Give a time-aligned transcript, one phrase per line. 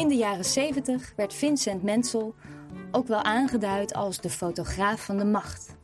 [0.00, 2.34] In de jaren 70 werd Vincent Mensel
[2.90, 5.76] ook wel aangeduid als de fotograaf van de macht.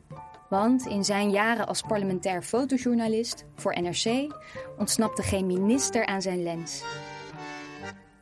[0.49, 4.35] Want in zijn jaren als parlementair fotojournalist voor NRC
[4.77, 6.83] ontsnapte geen minister aan zijn lens.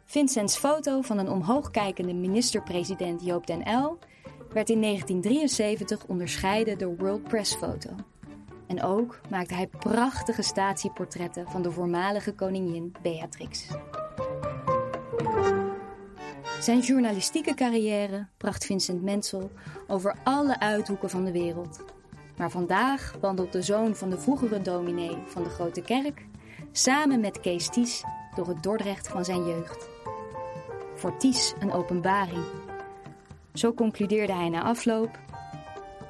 [0.06, 4.00] Vincents foto van een omhoogkijkende minister-president Joop den Uyl
[4.50, 7.90] werd in 1973 onderscheiden door World Press Photo.
[8.68, 13.68] En ook maakte hij prachtige statieportretten van de voormalige koningin Beatrix.
[16.60, 19.52] Zijn journalistieke carrière bracht Vincent Mensel
[19.88, 21.84] over alle uithoeken van de wereld.
[22.38, 26.26] Maar vandaag wandelt de zoon van de vroegere dominee van de Grote Kerk
[26.72, 28.04] samen met Kees Ties
[28.36, 29.90] door het Dordrecht van zijn jeugd.
[30.96, 32.44] Voor Ties een openbaring.
[33.54, 35.20] Zo concludeerde hij na afloop: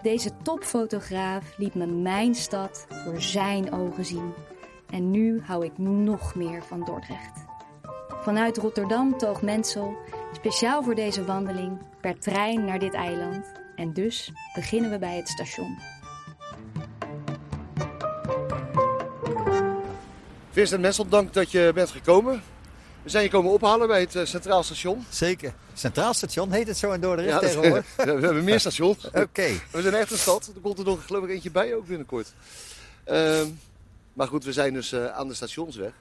[0.01, 4.33] Deze topfotograaf liet me mijn stad door zijn ogen zien.
[4.89, 7.45] En nu hou ik nog meer van Dordrecht.
[8.07, 9.97] Vanuit Rotterdam toog Mensel
[10.35, 13.45] speciaal voor deze wandeling per trein naar dit eiland.
[13.75, 15.77] En dus beginnen we bij het station.
[20.51, 22.41] Vincent Mensel, dank dat je bent gekomen.
[23.03, 25.05] We zijn je komen ophalen bij het eh, Centraal Station.
[25.09, 25.53] Zeker.
[25.73, 27.95] Centraal Station heet het zo in Dordrecht Ja, tegenwoordig?
[27.95, 29.05] we hebben meer stations.
[29.13, 29.47] Oké.
[29.71, 30.51] We zijn echt een stad.
[30.55, 32.33] Er komt er nog geloof ik eentje bij ook binnenkort.
[33.03, 33.47] Ehm,
[34.13, 35.91] maar goed, we zijn dus eh, aan de stationsweg.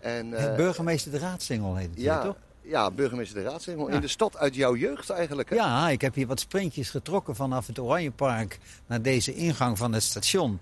[0.00, 2.36] En, eh, Burgemeester de Raadsingel heet het hier, ja, toch?
[2.62, 3.88] Ja, burgemeester de Raadsingel.
[3.88, 3.94] Ja.
[3.94, 5.50] In de stad uit jouw jeugd eigenlijk.
[5.50, 5.56] Hè?
[5.56, 10.02] Ja, ik heb hier wat sprintjes getrokken vanaf het Oranjepark naar deze ingang van het
[10.02, 10.60] station.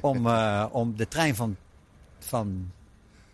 [0.00, 1.56] Om, eh, om de trein van,
[2.18, 2.70] van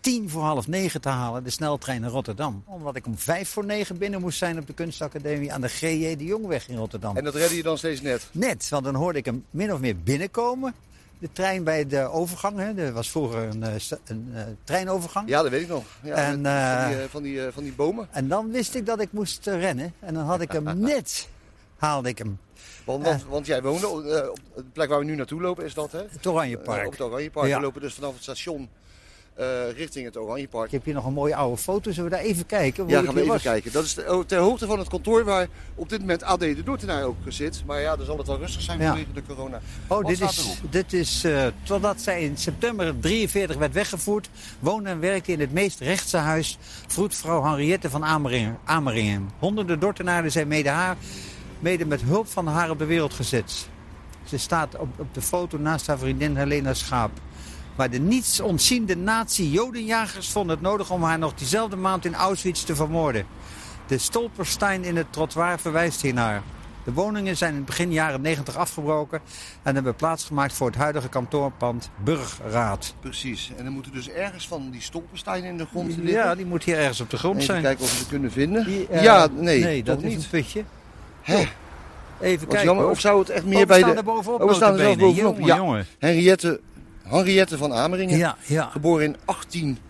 [0.00, 2.62] tien voor half negen te halen, de sneltrein naar Rotterdam.
[2.66, 6.16] Omdat ik om vijf voor negen binnen moest zijn op de kunstacademie aan de G.J.
[6.16, 7.16] de Jongweg in Rotterdam.
[7.16, 8.28] En dat redde je dan steeds net.
[8.32, 10.74] Net, want dan hoorde ik hem min of meer binnenkomen.
[11.20, 12.74] De trein bij de overgang, hè.
[12.74, 15.28] er was vroeger een, eh, een eh, treinovergang.
[15.28, 15.84] Ja, dat weet ik nog.
[16.02, 18.08] Ja, En, van, die, eh, van, die, van die bomen.
[18.10, 19.94] En dan wist ik dat ik moest rennen.
[19.98, 21.28] En dan had ik hem net,
[21.76, 22.38] haalde ik hem.
[22.84, 24.34] Want, want, want jij woonde op de
[24.72, 26.02] plek waar we nu naartoe lopen, is dat hè?
[26.10, 26.86] Het Oranjepark.
[26.86, 27.48] Op het Oranjepark.
[27.48, 27.56] Ja.
[27.56, 28.68] We lopen dus vanaf het station
[29.34, 29.46] eh,
[29.76, 30.66] richting het Oranjepark.
[30.66, 31.92] Ik heb hier nog een mooie oude foto.
[31.92, 32.82] Zullen we daar even kijken?
[32.82, 33.42] Hoe Ja, gaan we even was?
[33.42, 33.72] kijken.
[33.72, 36.62] Dat is de- oh, ter hoogte van het kantoor waar op dit moment AD de
[36.62, 37.62] Dordtenaar ook zit.
[37.66, 38.86] Maar ja, dan zal het wel rustig zijn Ja.
[38.86, 39.60] vanwege de corona.
[39.86, 45.00] Oh, dit is, dit is eh, totdat zij in september 43 werd weggevoerd, woonde en
[45.00, 48.58] werkte in het meest rechtse huis vroedvrouw Henriette van Ameringen.
[48.64, 49.30] Ameringen.
[49.38, 50.96] Honderden Dortenaren zijn mede, haar,
[51.58, 53.68] mede met hulp van haar op de wereld gezet.
[54.24, 57.10] Ze staat op, op de foto naast haar vriendin Helena Schaap.
[57.80, 62.62] Maar de niets ontziende nazi-jodenjagers vonden het nodig om haar nog diezelfde maand in Auschwitz
[62.62, 63.26] te vermoorden.
[63.86, 66.42] De stolperstein in het trottoir verwijst hiernaar.
[66.84, 69.20] De woningen zijn in begin jaren 90 afgebroken
[69.62, 72.94] en hebben plaatsgemaakt voor het huidige kantoorpand Burgraad.
[73.00, 73.50] Precies.
[73.56, 76.06] En dan moeten dus ergens van die stolpensteinen in de grond liggen.
[76.12, 77.62] Ja, die moet hier ergens op de grond Even zijn.
[77.62, 78.64] kijken of we ze kunnen vinden.
[78.64, 80.22] Die, eh, ja, nee, nee dat toch is niet.
[80.24, 80.64] een putje.
[81.22, 81.48] Hè?
[82.20, 82.64] Even Wat kijken.
[82.66, 82.88] jammer.
[82.88, 83.96] Of zou het echt meer Oh, we bij staan de...
[83.96, 85.22] er bovenop Oh, we staan er zelfs notabene.
[85.22, 85.34] bovenop.
[85.38, 85.56] Jongen, Ja.
[85.56, 85.86] jongen.
[85.98, 86.60] Henriette,
[87.10, 88.18] Henriette van Ameringen.
[88.18, 88.68] Ja, ja.
[88.70, 89.82] Geboren in 1886.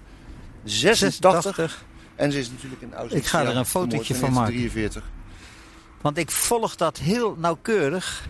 [0.64, 1.84] 86.
[2.16, 3.24] En ze is natuurlijk in Auschwitz.
[3.24, 5.10] Ik ga er ja, een fotootje van in 1943.
[6.00, 8.28] Want ik volg dat heel nauwkeurig.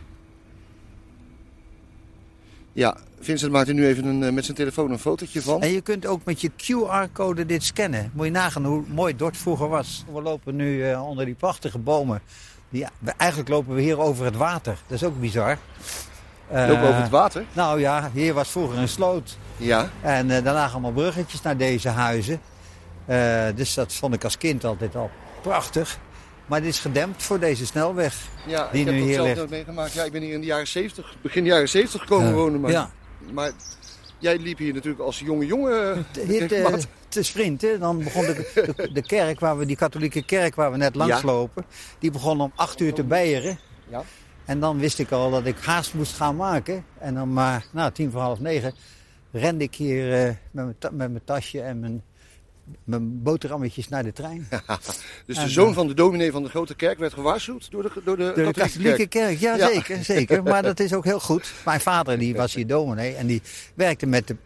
[2.73, 5.63] Ja, Vincent maakt er nu even een, eh, met zijn telefoon een fotootje van.
[5.63, 8.11] En je kunt ook met je QR-code dit scannen.
[8.15, 10.05] Moet je nagaan hoe mooi Dort vroeger was.
[10.13, 12.23] We lopen nu eh, onder die prachtige bomen.
[12.69, 14.79] We- eigenlijk lopen we hier over het water.
[14.87, 15.59] Dat is ook bizar.
[16.53, 17.45] Lopen over het water.
[17.53, 19.37] Nou ja, hier was vroeger een sloot.
[19.57, 19.91] Ja.
[20.03, 22.41] En eh daar lagen allemaal bruggetjes naar deze huizen.
[23.07, 25.11] Eh, dus dat vond ik als kind altijd al
[25.43, 25.99] prachtig.
[26.47, 28.17] Maar dit is gedempt voor deze snelweg.
[28.47, 29.39] Ja, Die ik heb nu dat hier zelf ligt.
[29.39, 29.93] nooit meegemaakt.
[29.93, 32.35] Ja, ik ben hier in de jaren 70, begin jaren 70 gekomen Ja.
[32.35, 32.61] wonen.
[32.61, 32.91] Maar, Ja.
[33.33, 33.51] maar
[34.19, 36.07] jij liep hier natuurlijk als jonge jongen.
[36.11, 36.49] Te- Hier
[37.09, 37.81] te, sprinten.
[37.81, 41.21] Dan begon de, de, de kerk, waar we, die katholieke kerk waar we net langs
[41.21, 41.27] Ja.
[41.27, 41.65] lopen.
[41.99, 43.59] Die begon om acht uur te beieren.
[43.89, 44.03] Ja.
[44.51, 46.85] En dan wist ik al dat ik haast moest gaan maken.
[46.99, 48.75] En dan maar, nou, tien voor half negen,
[49.33, 52.03] rende ik hier eh, met, mijn ta- met mijn tasje en mijn,
[52.85, 54.49] mijn boterhammetjes naar de trein.
[55.27, 57.83] Dus En, de zoon eh, van de dominee van de grote kerk werd gewaarschuwd door
[57.83, 59.11] de, door de, Door de katholieke katholieke kerk.
[59.11, 59.73] kerk, ja, Ja.
[59.73, 60.43] zeker, zeker.
[60.43, 61.53] Maar dat is ook heel goed.
[61.65, 63.43] Mijn vader die was hier dominee en die
[63.75, 64.37] werkte met de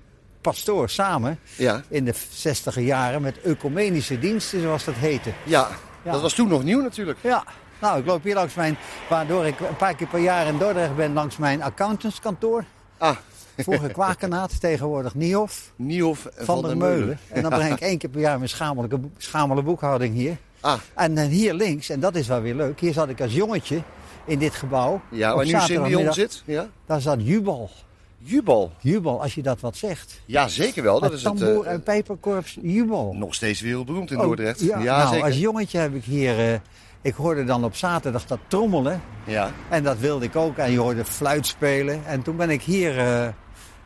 [0.40, 5.32] pastoor samen Ja, in de zestiger jaren met ecumenische diensten, zoals dat heette.
[5.44, 5.68] ja.
[6.04, 6.12] Ja.
[6.12, 7.18] dat was toen nog nieuw natuurlijk.
[7.22, 7.44] Ja,
[7.84, 8.76] nou, ik loop hier langs mijn,
[9.08, 12.64] waardoor ik een paar keer per jaar in Dordrecht ben, langs mijn accountantskantoor.
[12.98, 13.16] Ah,
[13.58, 17.18] Vroeger Kwakenaat, tegenwoordig Niehof Niehoff en van, der Meulen.
[17.28, 20.36] En dan breng ik één keer per jaar mijn schamelijke, schamele boekhouding hier.
[20.60, 23.32] Ah, En dan hier links, en dat is wel weer leuk, hier zat ik als
[23.34, 23.82] jongetje
[24.24, 25.00] in dit gebouw.
[25.10, 25.60] ja, waar nu.
[25.60, 26.42] Simeon zit.
[26.46, 26.68] Ja.
[26.86, 27.70] Daar zat Jubal.
[28.18, 28.72] Jubal.
[28.80, 30.20] Jubal, als je dat wat zegt.
[30.24, 31.00] Ja, zeker wel.
[31.00, 33.14] Dat het is het, tamboer- eh, en pijperkorps Jubal.
[33.14, 34.60] nog steeds wereldberoemd in Oh, Dordrecht.
[34.60, 35.24] Ja, nou, zeker.
[35.24, 36.52] als jongetje heb ik hier...
[36.52, 36.58] eh,
[37.04, 39.02] ik hoorde dan op zaterdag dat trommelen.
[39.24, 39.50] Ja.
[39.68, 40.56] En dat wilde ik ook.
[40.56, 42.06] En je hoorde fluit spelen.
[42.06, 43.26] En toen ben ik hier eh,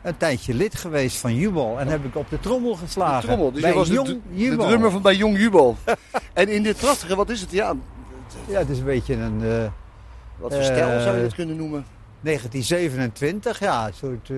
[0.01, 1.79] een tijdje lid geweest van Jubal.
[1.79, 3.27] En heb ik op de trommel geslagen.
[3.27, 3.51] Trommel.
[3.51, 4.67] Dus Bij je was de, Jong de Jubal.
[4.67, 5.77] drummer van bij Jong Jubal.
[6.33, 7.51] en in dit prachtige, wat is het?
[7.51, 7.73] Ja,
[8.47, 9.41] Ja, het is een beetje een...
[9.43, 9.63] eh,
[10.37, 11.85] wat voor stijl zou je Eh, dit kunnen noemen?
[12.21, 14.29] 1927, ja, een soort...
[14.29, 14.37] eh,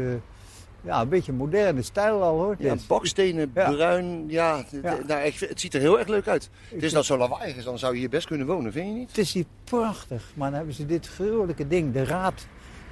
[0.82, 2.56] ja, een beetje moderne stijl al hoor.
[2.60, 3.72] Ja, bakstenen, Ja.
[3.72, 4.26] bruin.
[4.30, 4.64] Ja.
[5.08, 6.44] Nou, het ziet er heel erg leuk uit.
[6.44, 8.88] Het is vind- nou zo lawaaiig is, dan zou je hier best kunnen wonen, vind
[8.88, 9.08] je niet?
[9.08, 12.46] Het is hier prachtig, maar dan hebben ze dit gruwelijke ding, de raad,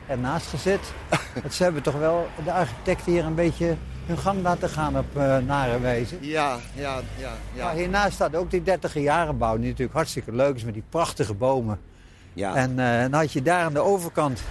[0.08, 0.80] ernaast gezet.
[1.42, 3.76] Want ze hebben toch wel de architecten hier een beetje
[4.06, 6.16] hun gang laten gaan op eh, nare wijze.
[6.20, 7.32] Ja, ja, ja.
[7.56, 7.64] ja.
[7.66, 10.84] Maar hiernaast staat ook die 30 jaren bouw, die natuurlijk hartstikke leuk is met die
[10.90, 11.80] prachtige bomen.
[12.34, 12.56] ja.
[12.56, 14.42] En eh, dan had je daar aan de overkant,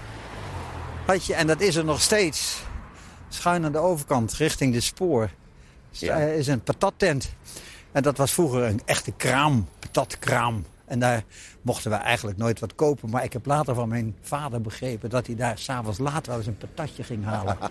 [1.07, 2.63] had je, en dat is er nog steeds,
[3.29, 5.31] schuin aan de overkant richting de spoor,
[5.91, 6.19] Ja.
[6.21, 7.33] eh, is een patattent.
[7.93, 10.65] En dat was vroeger een echte kraam, patatkraam.
[10.85, 11.23] En daar
[11.63, 13.11] mochten we eigenlijk nooit wat kopen.
[13.11, 16.47] Maar ik heb later van mijn vader begrepen dat hij daar s'avonds laat wel eens
[16.47, 17.57] een patatje ging halen.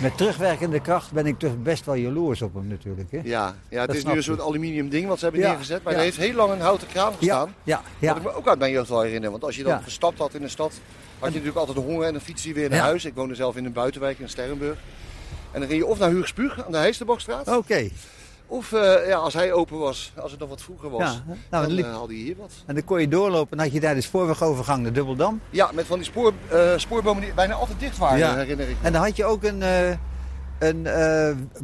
[0.00, 3.10] Met terugwerkende kracht ben ik toch best wel jaloers op hem natuurlijk.
[3.12, 3.20] Hè?
[3.24, 5.82] Ja, ja het Dat is nu een soort aluminium ding wat ze hebben Ja, neergezet.
[5.82, 5.98] Maar ja.
[5.98, 7.54] er heeft heel lang een houten kraan gestaan.
[7.62, 8.08] ja, ja.
[8.08, 9.30] Wat ik me ook uit mijn jeugd wel herinner.
[9.30, 9.78] Want als je dan Ja.
[9.80, 10.72] gestapt had in de stad,
[11.18, 12.84] had je natuurlijk altijd honger en dan fiets je weer naar Ja.
[12.84, 13.04] huis.
[13.04, 14.78] Ik woonde zelf in een buitenwijk in Sterrenburg.
[15.52, 17.48] En dan ging je of naar Huurspuug aan de Heesterbokstraat.
[17.56, 17.88] Oké.
[18.46, 21.38] Of eh, ja, als hij open was, als het nog wat vroeger was, Ja, nou,
[21.50, 22.50] dan dan liep- eh, haalde je hier wat.
[22.66, 25.40] En dan kon je doorlopen en had je daar de spoorwegovergang, de Dubbeldam.
[25.50, 28.36] Ja, met van die spoor, eh, spoorbomen die bijna altijd dicht waren, Ja.
[28.36, 28.86] herinner ik me.
[28.86, 29.62] En dan had je ook een,
[30.58, 30.86] een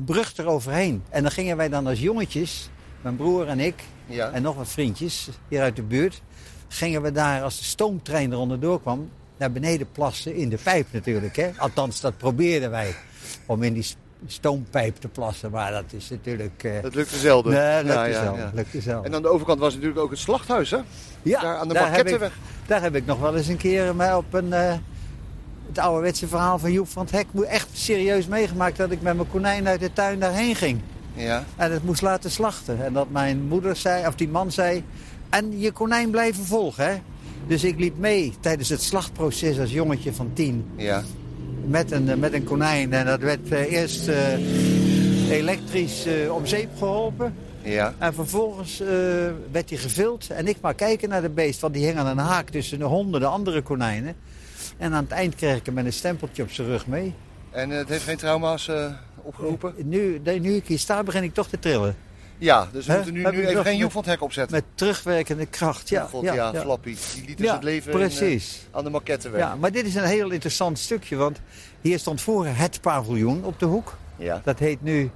[0.05, 1.03] brug eroverheen.
[1.09, 2.71] En dan gingen wij dan als jongetjes,
[3.01, 4.31] mijn broer en ik Ja.
[4.31, 6.23] en nog wat vriendjes hier uit de buurt,
[6.69, 11.37] gingen we daar als de stoomtrein eronder doorkwam, naar beneden plassen in de pijp natuurlijk.
[11.37, 11.51] Hè?
[11.57, 12.95] Althans, dat probeerden wij
[13.47, 13.87] om in die
[14.27, 15.51] stoompijp te plassen.
[15.51, 16.65] Maar dat is natuurlijk...
[16.65, 17.53] eh Dat lukte zelden.
[17.53, 18.51] nee, Ja, lukte ja, zelden, ja.
[18.55, 19.05] lukte zelden.
[19.11, 20.79] En aan de overkant was natuurlijk ook het slachthuis, hè?
[21.23, 22.31] Ja, daar aan de daar heb, ik,
[22.67, 24.75] daar heb ik nog wel eens een keer mij op een, eh,
[25.69, 29.17] het ouderwetse verhaal van Joep van het Hek moe- echt serieus meegemaakt dat ik met
[29.17, 30.81] mijn konijn uit de tuin daarheen ging.
[31.15, 31.45] Ja.
[31.57, 32.85] En het moest laten slachten.
[32.85, 34.85] En dat mijn moeder zei, of die man zei,
[35.29, 36.85] en je konijn blijven volgen.
[36.87, 36.95] Hè?
[37.47, 41.03] Dus ik liep mee tijdens het slachtproces als jongetje van tien Ja.
[41.67, 42.93] met een, eh, met een konijn.
[42.93, 47.35] En dat werd eh, eerst eh, elektrisch eh, om zeep geholpen.
[47.63, 47.95] Ja.
[47.99, 48.79] En vervolgens
[49.53, 50.31] werd hij gevild.
[50.31, 52.85] En ik maar kijken naar de beest, want die hing aan een haak tussen de
[52.85, 54.15] honderden andere konijnen.
[54.77, 57.15] En aan het eind kreeg ik hem met een stempeltje op zijn rug mee.
[57.51, 58.71] En het heeft geen trauma's
[59.23, 59.75] opgeroepen?
[59.85, 61.97] Nu, nu ik hier sta, begin ik toch te trillen.
[62.41, 62.97] Ja, dus we Hè?
[62.99, 64.57] moeten nu, nu even nog geen met- Joep van het Hek opzetten.
[64.57, 65.89] Met terugwerkende kracht.
[65.89, 66.55] Ja, God, ja, ja.
[66.55, 66.97] Flappy.
[67.15, 68.67] Die liet dus Ja, het leven in, eh, precies.
[68.71, 69.41] aan de Markettenweg.
[69.41, 71.41] Ja, maar dit is een heel interessant stukje, want
[71.81, 73.97] hier stond vroeger het paviljoen op de hoek.
[74.17, 74.41] Ja.
[74.45, 75.11] Dat heet nu,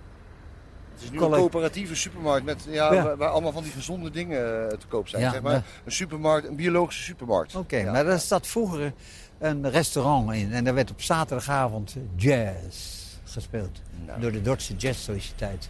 [0.95, 3.03] Het is nu Collect- een coöperatieve supermarkt met, ja, Ja.
[3.03, 5.23] Waar, waar allemaal van die gezonde dingen eh, te koop zijn.
[5.23, 5.63] Ja, zeg maar.
[5.85, 7.55] Een supermarkt, een biologische supermarkt.
[7.57, 7.93] oké, Ja.
[7.93, 8.93] maar daar zat vroeger
[9.39, 10.53] een restaurant in.
[10.53, 13.03] En daar werd op zaterdagavond jazz
[13.35, 13.81] gespeeld.
[14.07, 14.21] Nou.
[14.21, 15.69] Door de Dordtse Jazz Sociëteit.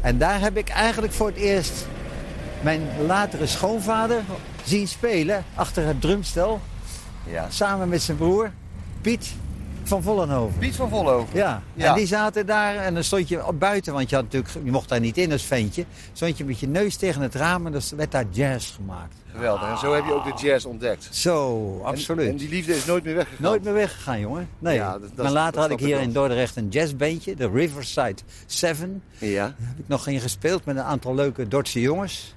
[0.00, 1.86] En daar heb ik eigenlijk voor het eerst
[2.62, 4.22] mijn latere schoonvader
[4.64, 6.60] zien spelen achter het drumstel.
[7.30, 7.50] Ja.
[7.50, 8.52] Samen met zijn broer
[9.00, 9.34] Piet
[9.88, 10.58] van Vollenhoven.
[10.58, 11.36] Piet van Vollenhoven.
[11.36, 11.62] Ja.
[11.74, 11.88] Ja.
[11.88, 14.88] en die zaten daar en dan stond je buiten, want je, had natuurlijk, je mocht
[14.88, 15.84] daar niet in als ventje.
[16.12, 19.14] Stond je met je neus tegen het raam en dan werd daar jazz gemaakt.
[19.32, 19.68] Geweldig.
[19.70, 21.08] En zo heb je ook de jazz ontdekt.
[21.10, 22.28] Zo, absoluut.
[22.28, 23.42] En, die liefde is nooit meer weggegaan.
[23.42, 24.48] Nooit meer weggegaan, jongen.
[24.58, 24.74] Nee.
[24.74, 28.14] Ja, dat- dat- maar later dat had ik hier in Dordrecht een jazzbandje, de Riverside
[28.46, 29.02] Seven.
[29.18, 29.42] Ja.
[29.42, 32.34] Daar heb ik nog in gespeeld met een aantal leuke Dordtse jongens.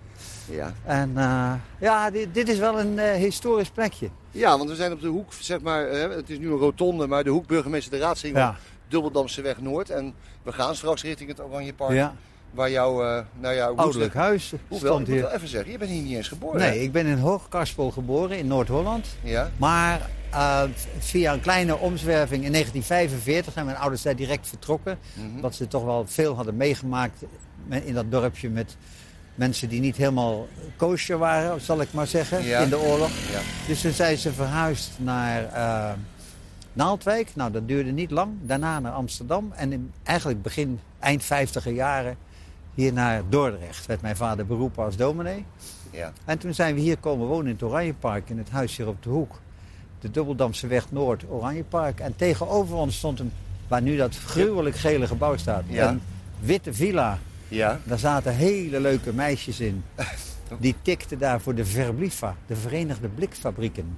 [0.52, 0.74] Ja.
[0.84, 4.10] En eh, ja, dit, dit is wel een eh, historisch plekje.
[4.32, 7.24] Ja, want we zijn op de hoek, zeg maar, het is nu een rotonde, maar
[7.24, 8.56] de hoek burgemeester de Raadsingel, Ja.
[8.88, 9.90] Dubbeldamse weg Noord.
[9.90, 12.16] En we gaan straks richting het Oranje Park, Ja,
[12.52, 15.22] waar jouw, eh nou ja, ouderlijk huis Hoewel, stond ik moet hier.
[15.26, 16.62] wel even zeggen, je bent hier niet eens geboren.
[16.62, 16.70] hè?
[16.70, 19.08] Nee, ik ben in Hoogkarspel geboren in Noord-Holland.
[19.24, 19.52] Ja.
[19.58, 20.64] Maar eh,
[21.00, 24.98] via een kleine omzwerving in 1945 zijn mijn ouders daar direct vertrokken.
[25.36, 27.24] Omdat ze toch wel veel hadden meegemaakt
[27.70, 28.78] in dat dorpje met
[29.40, 32.60] mensen die niet helemaal kosher waren, zal ik maar zeggen, Ja.
[32.60, 33.10] in de oorlog.
[33.32, 33.40] Ja.
[33.68, 35.92] Dus toen zijn ze verhuisd naar eh,
[36.74, 37.36] Naaldwijk.
[37.36, 38.32] Nou, dat duurde niet lang.
[38.42, 39.52] Daarna naar Amsterdam.
[39.56, 42.18] En in, eigenlijk begin, eind 50 jaren
[42.74, 43.86] hier naar Dordrecht.
[43.86, 45.46] Werd mijn vader beroepen als dominee.
[45.92, 46.12] Ja.
[46.26, 49.04] En toen zijn we hier komen wonen in het Oranjepark, in het huis hier op
[49.04, 49.40] de hoek.
[50.00, 52.00] De Dubbeldamse weg Noord, Oranjepark.
[52.00, 53.32] En tegenover ons stond een,
[53.68, 56.02] waar nu dat gruwelijk gele gebouw staat, een
[56.40, 57.18] witte villa.
[57.50, 57.80] Ja.
[57.84, 59.84] Daar zaten hele leuke meisjes in.
[60.60, 63.98] Die tikten daar voor de Verblifa, de Verenigde Blikfabrieken.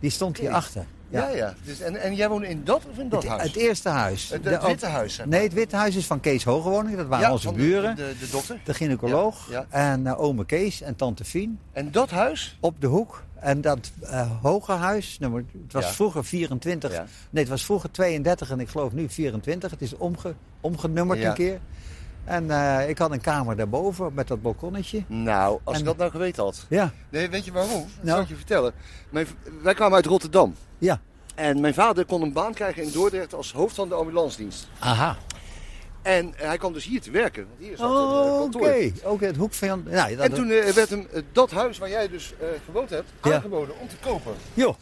[0.00, 0.40] Die stond Oké.
[0.40, 0.84] hierachter.
[1.08, 1.36] Ja, Ja.
[1.36, 1.54] ja.
[1.64, 3.42] Dus, en, en jij woonde in dat of in dat Het, huis?
[3.42, 4.28] het eerste huis.
[4.30, 5.34] Het- witte huis, zeg maar.
[5.36, 6.96] Nee, het witte huis is van Kees Hogewoning.
[6.96, 7.96] Dat waren Ja, onze van de- buren.
[7.96, 8.60] De, de, dokter.
[8.64, 9.50] De gynaecoloog.
[9.50, 11.58] Ja, En eh, ome Kees en tante Fien.
[11.72, 12.56] En dat huis?
[12.60, 13.22] Op de hoek.
[13.34, 16.92] En dat eh hoge huis, nummer, het was vroeger 24.
[16.92, 17.06] Ja.
[17.30, 19.70] Nee, het was vroeger 32 en ik geloof nu 24.
[19.70, 21.60] Het is omge, omgenummerd een keer.
[22.24, 25.02] En eh, ik had een kamer daarboven met dat balkonnetje.
[25.06, 26.66] Nou, als En- ik dat nou geweten had.
[26.68, 27.80] Ja, Nee, weet je waarom?
[27.80, 28.08] Dat Nou.
[28.08, 28.72] zal ik je vertellen.
[29.10, 29.26] Mijn,
[29.62, 30.54] wij kwamen uit Rotterdam.
[30.78, 31.00] ja.
[31.34, 34.68] En mijn vader kon een baan krijgen in Dordrecht als hoofd van de ambulancedienst.
[34.78, 35.16] Aha.
[36.02, 37.46] En hij kwam dus hier te werken.
[37.48, 39.12] Want hier zat Oh, eh, Oké, kantoor.
[39.12, 39.82] oké, het hoek van...
[39.86, 42.90] Nou, dat, En toen eh, werd hem eh, dat huis waar jij dus eh, gewoond
[42.90, 43.34] hebt, Ja.
[43.34, 44.32] aangeboden om te kopen.
[44.54, 44.74] Joh,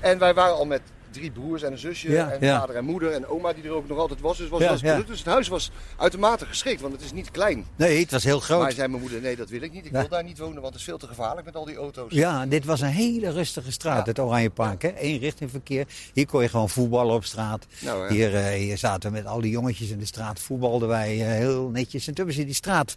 [0.00, 0.80] En wij waren al met
[1.16, 2.60] drie broers en een zusje Ja, en ja.
[2.60, 4.36] vader en moeder en oma die er ook nog altijd was.
[4.36, 5.02] Dus, was, Ja, was ja.
[5.06, 7.66] dus het huis was uitermate geschikt, want het is niet klein.
[7.76, 8.60] nee, het was heel groot.
[8.60, 9.86] Maar zei mijn moeder, nee dat wil ik niet.
[9.86, 12.12] Ik wil daar niet wonen, want het is veel te gevaarlijk met al die auto's.
[12.12, 14.82] Ja, dit was een hele rustige straat, het Oranje Park.
[14.82, 14.92] Hè?
[14.98, 15.86] Eén richting verkeer.
[16.12, 17.66] Hier kon je gewoon voetballen op straat.
[17.80, 21.20] Nou, hier, eh, hier zaten we met al die jongetjes in de straat, voetbalden wij
[21.20, 22.06] eh, heel netjes.
[22.06, 22.96] En toen hebben ze die straat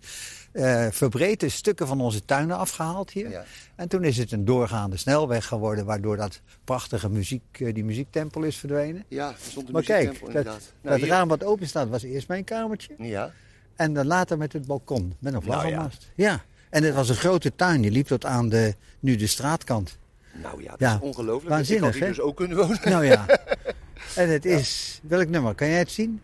[0.51, 3.45] eh verbreed, dus stukken van onze tuinen afgehaald hier.
[3.75, 8.57] En toen is het een doorgaande snelweg geworden, waardoor dat prachtige muziek, die muziektempel is
[8.57, 9.03] verdwenen.
[9.07, 10.73] Ja, er stond een Maar kijk, muziektempel dat, inderdaad.
[10.81, 12.93] dat Nou, hier- raam wat open staat was eerst mijn kamertje.
[12.97, 13.31] Ja,
[13.75, 15.59] En dan later met het balkon, met een Nou ja.
[15.59, 16.11] vlaggenmast.
[16.15, 16.43] ja.
[16.69, 19.97] En het was een grote tuin, die liep tot aan de, nu de straatkant.
[20.41, 20.93] nou ja, dat Ja.
[20.95, 21.49] is ongelooflijk.
[21.49, 22.09] Waanzinnig, ik had hier hè?
[22.09, 22.79] dus ook kunnen wonen.
[22.83, 23.25] Nou ja.
[24.15, 25.55] En het is, welk nummer?
[25.55, 26.21] Kan jij het zien?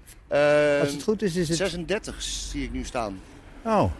[0.82, 1.58] Als het goed is, is het...
[1.58, 3.20] 36 zie ik nu staan.
[3.65, 3.92] Oh,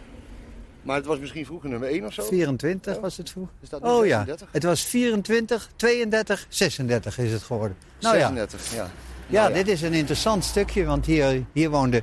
[0.86, 2.22] Maar het was misschien vroeger nummer 1 of zo.
[2.24, 3.48] 24 was het vroeg.
[3.60, 4.48] Er staat nu Oh ja, 36.
[4.52, 7.76] het was 24, 32, 36 is het geworden.
[8.00, 8.90] Nou ja, 36, ja.
[9.26, 12.02] ja, Nou dit is een interessant stukje, want hier, hier woonde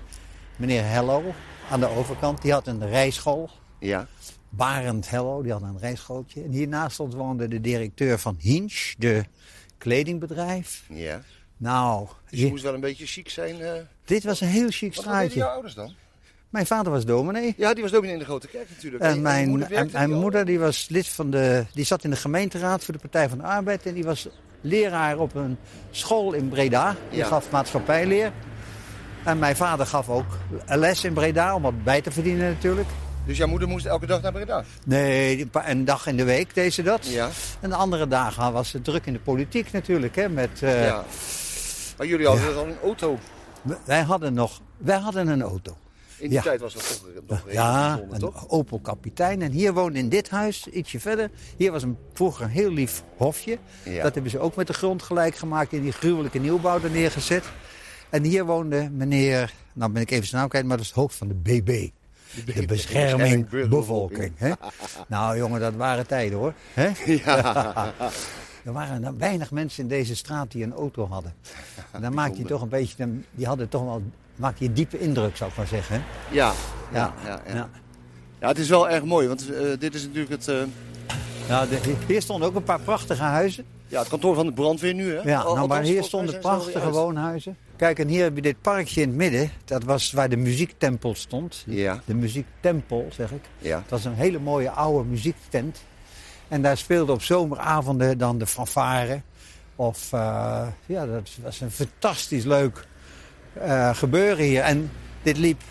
[0.56, 1.34] meneer Hello
[1.72, 2.42] aan de overkant.
[2.42, 3.50] Die had een rijschool.
[3.80, 4.08] Ja,
[4.50, 6.44] Barend Hello, die had een rijschooltje.
[6.44, 9.24] En hiernaast ons woonde de directeur van Hinch, de
[9.78, 10.84] kledingbedrijf.
[10.90, 11.22] ja.
[11.58, 13.62] Nou, Dus je moest wel een beetje chic zijn.
[13.62, 13.72] eh.
[14.06, 15.46] dit was een heel chic Wat deden straatje.
[15.46, 15.94] ouders dan?
[16.54, 17.54] Mijn vader was dominee.
[17.58, 19.04] Ja, die was dominee in de Grote Kerk natuurlijk.
[19.04, 21.66] En mijn, moeder en mijn die moeder die was lid van de.
[21.74, 23.86] die zat in de gemeenteraad voor de Partij van de Arbeid.
[23.86, 24.28] En die was
[24.62, 25.58] leraar op een
[25.92, 26.96] school in Breda.
[27.10, 27.26] Die Ja.
[27.26, 28.32] gaf maatschappijleer.
[29.24, 32.88] En mijn vader gaf ook les in Breda om wat bij te verdienen natuurlijk.
[33.26, 34.64] Dus jouw moeder moest elke dag naar Breda?
[34.86, 37.08] Nee, een dag in de week deed ze dat.
[37.08, 37.30] Ja.
[37.60, 40.16] En de andere dagen was ze druk in de politiek natuurlijk.
[40.16, 41.04] Hè, met, eh, ja.
[41.98, 43.18] Maar jullie hadden dus al een auto.
[43.86, 44.62] Wij hadden nog.
[44.78, 45.78] Wij hadden een auto.
[46.24, 46.44] In die Ja.
[46.44, 48.50] tijd was dat toch nog Ja, bijzonder, een toch?
[48.50, 49.42] Opel kapitein.
[49.42, 51.30] En hier woonde in dit huis, ietsje verder.
[51.58, 53.58] Hier was een, vroeger een heel lief hofje.
[53.86, 54.04] Ja.
[54.04, 55.74] Dat hebben ze ook met de grond gelijk gemaakt.
[55.74, 57.44] In die gruwelijke nieuwbouw er neergezet.
[58.10, 61.00] En hier woonde meneer, nou ben ik even zijn naam kwijt, maar dat is het
[61.02, 61.90] hoofd van de BB.
[62.56, 64.32] De bescherming bevolking.
[64.36, 64.52] hè?
[65.08, 66.54] Nou jongen, dat waren tijden hoor.
[66.74, 66.90] hè?
[67.06, 67.94] Ja.
[68.66, 71.34] Er waren weinig mensen in deze straat die een auto hadden.
[71.92, 74.02] En dan maak je toch een beetje, die hadden toch wel,
[74.36, 76.04] maak je diepe indruk zou ik maar zeggen.
[76.32, 76.54] Ja.
[76.94, 77.54] Ja, ja, ja.
[77.56, 77.70] ja.
[78.40, 80.56] Ja, het is wel erg mooi, want eh, dit is natuurlijk het, eh,
[81.50, 83.66] Nou, de- hier stonden ook een paar prachtige huizen.
[83.88, 85.16] ja, het kantoor van de brandweer nu.
[85.16, 85.22] Hè?
[85.30, 87.58] Ja, nou, maar hier stonden prachtige woonhuizen.
[87.76, 89.52] Kijk, en hier heb je dit parkje in het midden.
[89.66, 91.64] Dat was waar de muziektempel stond.
[91.66, 92.02] Ja.
[92.06, 93.42] De muziektempel, zeg ik.
[93.58, 93.78] Ja.
[93.82, 95.82] Het was een hele mooie oude muziektent.
[96.48, 99.22] En daar speelde op zomeravonden dan de fanfare.
[99.76, 102.88] Of, eh, ja, dat was een fantastisch leuk
[103.54, 104.62] eh, gebeuren hier.
[104.62, 104.92] En
[105.22, 105.62] dit liep,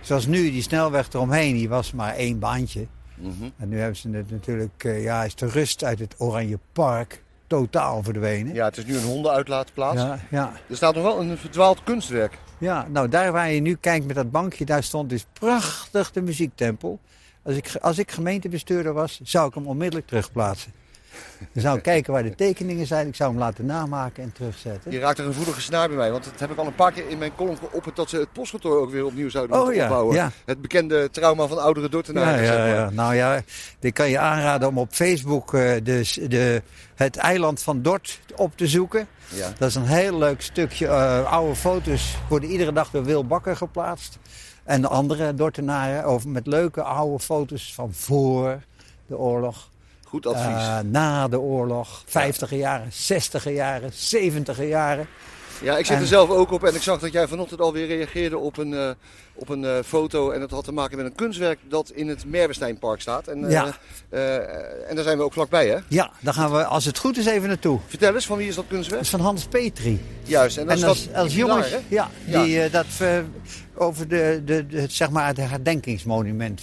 [0.00, 2.86] zoals nu, die snelweg eromheen, die was maar één baantje.
[3.14, 3.48] Mhm.
[3.56, 7.22] En nu hebben ze het natuurlijk, eh, ja, is de rust uit het Oranje Park
[7.46, 8.54] totaal verdwenen.
[8.54, 10.00] ja, het is nu een hondenuitlaatplaats.
[10.00, 10.52] ja, ja.
[10.68, 12.38] Er staat nog wel een verdwaald kunstwerk.
[12.58, 16.22] Ja, nou daar waar je nu kijkt met dat bankje, daar stond dus prachtig de
[16.22, 16.98] muziektempel.
[17.42, 20.72] Als ik, als ik gemeentebestuurder was, zou ik hem onmiddellijk terugplaatsen.
[21.52, 24.90] Dan zou ik kijken waar de tekeningen zijn, ik zou hem laten namaken en terugzetten.
[24.92, 27.08] Je raakt een gevoelige snaar bij mij, want dat heb ik al een paar keer
[27.08, 30.14] in mijn column geopperd dat ze het postkantoor ook weer opnieuw zouden Oh ja, opbouwen.
[30.14, 30.30] ja.
[30.44, 32.42] Het bekende trauma van oudere Ja, Dordtenaren.
[32.42, 32.68] ja, zeg maar.
[32.68, 32.90] ja.
[32.90, 33.40] Nou ja,
[33.80, 36.62] ik kan je aanraden om op Facebook eh, de, de,
[36.94, 39.06] het eiland van Dort op te zoeken.
[39.34, 39.52] Ja.
[39.58, 40.86] Dat is een heel leuk stukje.
[40.86, 44.18] eh, oude foto's worden iedere dag door Wil Bakker geplaatst.
[44.64, 48.60] En de andere Dortenaren over, met leuke oude foto's van voor
[49.06, 49.68] de oorlog.
[50.10, 50.66] Goed advies.
[50.66, 52.02] eh, na de oorlog.
[52.06, 55.06] 50 jaren, 60 jaren, 70 jaren.
[55.62, 57.86] ja, ik zit en- er zelf ook op en ik zag dat jij vanochtend alweer
[57.86, 58.90] reageerde op een, eh,
[59.34, 60.30] op een eh, foto.
[60.30, 63.26] En dat had te maken met een kunstwerk dat in het Merwesteinpark staat.
[63.28, 63.64] En, Ja.
[64.88, 65.76] en daar zijn we ook vlakbij, hè?
[65.88, 67.78] Ja, daar gaan we als het goed is even naartoe.
[67.86, 69.02] Vertel eens, van wie is dat Dat kunstwerk?
[69.02, 70.00] is van Hans Petri.
[70.22, 72.42] Juist, en dat En als, dat als jongens, ja, Ja.
[72.42, 72.86] die, dat
[73.74, 76.62] over de, de, zeg maar het herdenkingsmonument.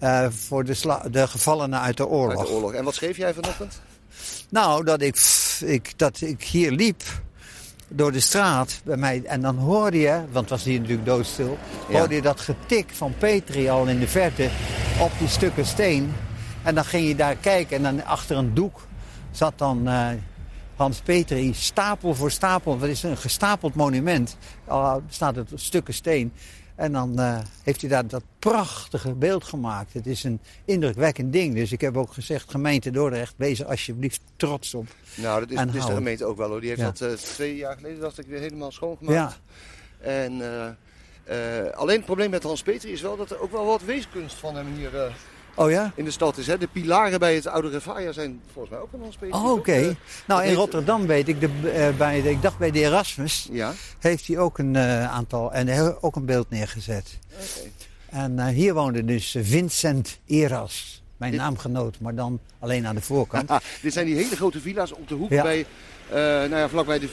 [0.00, 2.38] Eh, voor de, de gevallenen uit de oorlog.
[2.38, 2.72] Uit de oorlog.
[2.72, 3.80] En wat schreef jij vanochtend?
[4.48, 5.16] Nou, dat ik,
[5.64, 7.02] ik, dat ik hier liep
[7.88, 9.22] door de straat bij mij.
[9.24, 11.98] En dan hoorde je, want het was hier natuurlijk doodstil, Ja.
[11.98, 14.48] hoorde je dat getik van Petri al in de verte
[15.00, 16.12] op die stukken steen.
[16.62, 18.80] En dan ging je daar kijken en dan achter een doek
[19.30, 20.08] zat dan eh,
[20.76, 22.78] Hans Petri stapel voor stapel.
[22.78, 24.36] Dat is een gestapeld monument.
[24.66, 26.32] Al staat het op stukken steen.
[26.80, 29.92] En dan eh, heeft hij daar dat prachtige beeld gemaakt.
[29.92, 31.54] Het is een indrukwekkend ding.
[31.54, 34.86] Dus ik heb ook gezegd, gemeente Dordrecht, wees er alsjeblieft trots op.
[35.14, 36.60] Nou, dat is, dat is de gemeente ook wel hoor.
[36.60, 36.90] Die heeft Ja.
[36.90, 39.40] dat eh, twee jaar geleden, dacht ik, weer helemaal schoongemaakt.
[40.02, 40.40] Ja, En
[41.24, 44.36] eh, alleen het probleem met Hans Petri is wel dat er ook wel wat weeskunst
[44.36, 44.90] van hem hier
[45.64, 45.92] oh ja?
[45.94, 46.46] in de stad is.
[46.46, 46.58] Hè?
[46.58, 49.16] De pilaren bij het oude Refaia zijn volgens mij ook van Hans.
[49.44, 49.96] Oh, oké.
[50.26, 53.72] nou, in Rotterdam weet ik, de, eh, bij de, ik dacht bij de Erasmus, ja,
[53.98, 57.18] heeft hij ook een eh, aantal, en ook een beeld neergezet.
[57.34, 57.68] oké.
[58.10, 63.00] En eh, hier woonde dus Vincent Eras, mijn Dit- naamgenoot, maar dan alleen aan de
[63.00, 63.50] voorkant.
[63.82, 65.42] Dit zijn die hele grote villa's op de hoek Ja.
[65.42, 65.66] bij,
[66.48, 67.08] nou ja, vlakbij de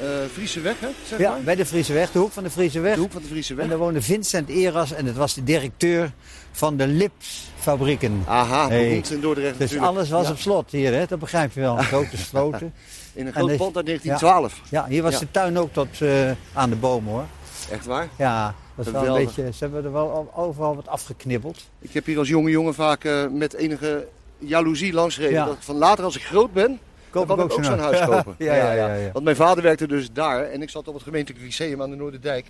[0.00, 1.42] eh Friese weg, hè, zeg Ja, maar.
[1.42, 2.94] bij de Friese Weg, de hoek van de Friese Weg.
[2.94, 3.64] De hoek van de Friese weg.
[3.64, 6.12] En daar woonde Vincent Eras en dat was de directeur
[6.52, 8.22] van de Lipsfabrieken.
[8.26, 8.84] Aha, Hey.
[8.86, 9.92] beroemd in Dordrecht Dus natuurlijk.
[9.96, 11.04] alles was Ja, op slot hier, hè?
[11.06, 11.76] dat begrijp je wel.
[11.92, 12.74] Grote sloten.
[13.14, 14.60] In een en groot pand uit 1912.
[14.70, 15.18] Ja, hier was Ja.
[15.18, 17.24] de tuin ook tot eh, aan de bomen hoor.
[17.70, 18.08] Echt waar?
[18.18, 21.68] Ja, dat is wel een beetje, ze hebben er wel overal wat afgeknibbeld.
[21.78, 24.06] Ik heb hier als jonge jongen vaak eh, met enige
[24.38, 25.46] jaloezie langsgereden.
[25.46, 26.78] Dat van later als ik groot ben,
[27.10, 28.34] Koop ik ook zo'n huis kopen.
[28.38, 29.12] ja, ja, ja, ja.
[29.12, 31.96] Want mijn vader werkte dus daar en ik zat op het gemeentelijk lyceum aan de
[31.96, 32.46] Noorderdijk.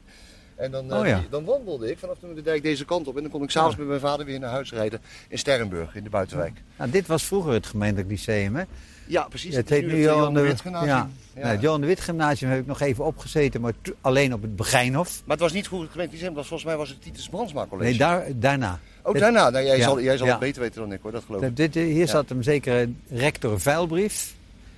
[0.62, 1.18] En dan, eh, Oh ja.
[1.18, 3.16] die- dan wandelde ik vanaf de Noorderdijk deze kant op.
[3.16, 6.04] En dan kon ik s'avonds met mijn vader weer naar huis rijden in Sterrenburg, in
[6.04, 6.62] de buitenwijk.
[6.78, 8.62] Nou, dit was vroeger het gemeentelijk lyceum, hè?
[9.06, 9.54] Ja, precies.
[9.56, 10.88] het heet nu het Johan de, Wit Gymnasium.
[10.90, 11.08] ja.
[11.34, 15.08] Het Johan de Wit Gymnasium heb ik nog even opgezeten, maar alleen op het Begijnhof.
[15.24, 17.66] Maar het was niet vroeger het gemeentelijk lyceum, was, volgens mij was het Titus Brandsma
[17.66, 17.88] College.
[17.90, 18.78] Nee, daar, daarna.
[19.02, 19.50] Ook dit- daarna.
[19.50, 19.82] Nou, jij Ja.
[19.84, 21.56] zal, jij zal het beter weten dan ik hoor, dat geloof ik.
[21.56, 24.34] Dit, hier zat hem zeker rector Vuilbrief.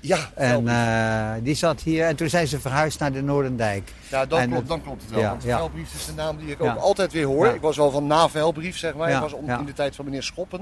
[0.07, 3.93] Ja, En eh, die zat hier en toen zijn ze verhuisd naar de Noordendijk.
[4.09, 5.21] ja dan, en klopt, het- dan klopt het wel.
[5.21, 5.57] ja, want ja.
[5.57, 6.73] Velbrief is de naam die ik Ja.
[6.73, 7.47] ook altijd weer hoor.
[7.47, 9.11] Ik was wel van na Velbrief, zeg maar.
[9.11, 10.61] Ik was om, in de tijd van meneer Schoppen.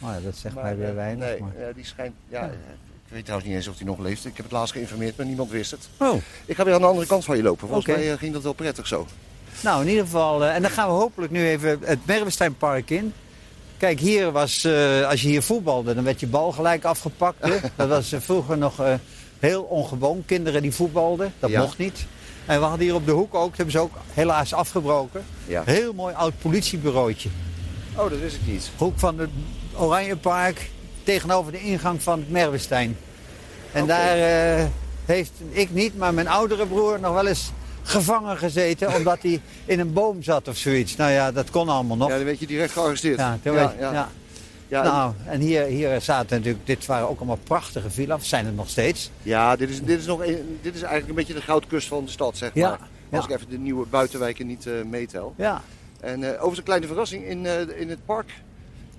[0.00, 1.28] Oh ja, dat zegt Maar, mij weer eh, weinig.
[1.28, 2.14] Nee, maar- die schijnt...
[2.28, 2.46] Ja, eh,
[3.06, 4.24] Ik weet trouwens niet eens of hij nog leeft.
[4.24, 5.88] Ik heb het laatst geïnformeerd, maar niemand wist het.
[5.98, 7.68] Oh, Ik ga weer aan de andere kant van je lopen.
[7.68, 9.06] Volgens mij ging dat wel prettig zo.
[9.60, 10.44] nou in ieder geval.
[10.44, 13.12] en dan gaan we hopelijk nu even het Merwesteinpark in.
[13.84, 17.36] Kijk, hier was, eh, als je hier voetbalde, dan werd je bal gelijk afgepakt.
[17.44, 17.56] Hè?
[17.76, 18.94] Dat was eh, vroeger nog eh,
[19.38, 20.22] heel ongewoon.
[20.26, 21.60] Kinderen die voetbalden, dat Ja.
[21.60, 22.06] mocht niet.
[22.46, 25.24] En we hadden hier op de hoek ook, dat hebben ze ook helaas afgebroken.
[25.46, 25.62] Ja.
[25.64, 27.28] Heel mooi oud politiebureautje.
[27.96, 28.70] Oh, dat wist ik niet.
[28.76, 29.30] Hoek van het
[29.76, 30.70] Oranjepark
[31.02, 32.96] tegenover de ingang van het Merwestein.
[33.72, 34.16] En daar
[35.04, 37.50] heeft ik niet, maar mijn oudere broer nog wel eens
[37.84, 40.96] gevangen gezeten omdat hij in een boom zat of zoiets.
[40.96, 42.08] Nou ja, dat kon allemaal nog.
[42.08, 43.18] Ja, dan werd je direct gearresteerd.
[43.18, 43.92] Ja, ja, weet je- ja.
[43.92, 44.08] ja.
[44.68, 48.56] Ja, Nou, en hier, hier zaten natuurlijk, dit waren ook allemaal prachtige villa's, zijn het
[48.56, 49.10] nog steeds.
[49.22, 52.04] ja dit, is, dit, is nog een, dit is eigenlijk een beetje de goudkust van
[52.04, 52.78] de stad, zeg maar.
[53.10, 55.34] Als ik even de nieuwe buitenwijken niet eh, meetel.
[55.36, 55.62] Ja,
[56.00, 57.24] En eh overigens een kleine verrassing.
[57.24, 58.30] In, eh, in het park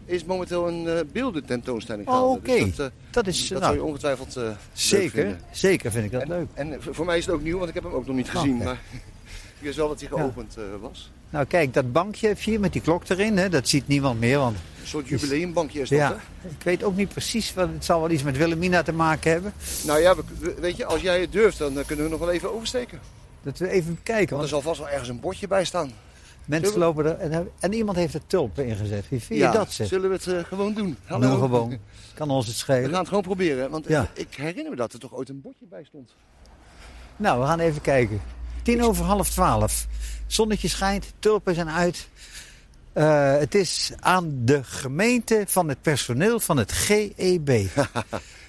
[0.06, 2.28] is momenteel een eh beeldententoonstelling Oh, gaande.
[2.52, 2.66] oké.
[2.66, 5.40] Dus dat, eh, dat is dat nou, zou je ongetwijfeld eh, leuk zeker, vinden.
[5.52, 6.48] zeker vind ik dat En, leuk.
[6.54, 8.30] en eh, voor mij is het ook nieuw, want ik heb hem ook nog niet
[8.30, 8.56] gezien.
[8.56, 8.64] Oké.
[8.64, 8.80] Maar
[9.60, 11.12] ik wist wel dat hij geopend eh, was.
[11.30, 14.20] Nou kijk, dat bankje heb je hier met die klok erin, hè, dat ziet niemand
[14.20, 16.48] meer, want Een soort jubileumbankje is dat, ja, hè?
[16.50, 19.54] ik weet ook niet precies, wat het zal wel iets met Wilhelmina te maken hebben.
[19.86, 22.20] Nou ja, we- we- weet je, als jij het durft, dan eh, kunnen we nog
[22.20, 23.00] wel even oversteken.
[23.44, 25.92] Dat we even kijken, Want er want zal vast wel ergens een bordje bij staan.
[26.46, 29.10] Mensen lopen er en, en iemand heeft er tulpen ingezet.
[29.10, 29.88] Wie vind je ja, dat zeg?
[29.88, 30.98] zullen we het eh, gewoon doen?
[31.08, 31.78] Doe gewoon,
[32.14, 32.90] kan ons het We schelen.
[32.90, 34.10] gaan het gewoon proberen, want Ja.
[34.14, 36.16] ik herinner me dat er toch ooit een bordje bij stond.
[37.18, 38.22] Nou, we gaan even kijken.
[38.64, 39.88] Tien over half twaalf.
[40.28, 42.10] Zonnetje schijnt, tulpen zijn uit.
[42.94, 47.50] Eh, het is aan de gemeente van het personeel van het GEB.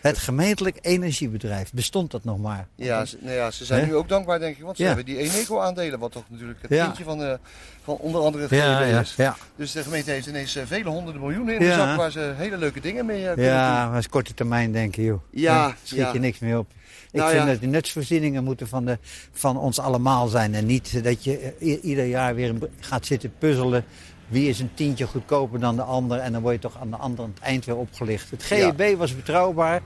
[0.00, 1.72] het gemeentelijk energiebedrijf.
[1.72, 2.66] Bestond dat nog maar?
[2.74, 4.88] Ja, ze, nou ja, ze zijn nu ook dankbaar, denk ik, want ze Ja.
[4.88, 7.38] hebben die Eneco-aandelen, wat toch natuurlijk het kindje van, de,
[7.85, 9.14] van onder andere het Ja, is.
[9.16, 9.37] ja.
[9.56, 12.56] Dus de gemeente heeft ineens eh, vele honderden miljoenen in de zak waar ze hele
[12.56, 13.90] leuke dingen mee eh, kunnen Ja, doen.
[13.90, 15.20] maar is korte termijn denken, joh.
[15.30, 16.12] Ja, schiet ja.
[16.12, 16.70] je niks meer op.
[17.11, 18.98] Ik Nou vind dat de nutsvoorzieningen moeten van, de,
[19.32, 20.54] van ons allemaal zijn.
[20.54, 23.85] En niet dat je eh, ieder jaar weer gaat zitten puzzelen.
[24.28, 26.18] Wie is een tientje goedkoper dan de ander?
[26.18, 28.30] En dan word je toch aan de andere aan het eind weer opgelicht.
[28.30, 29.80] Het GEB was betrouwbaar.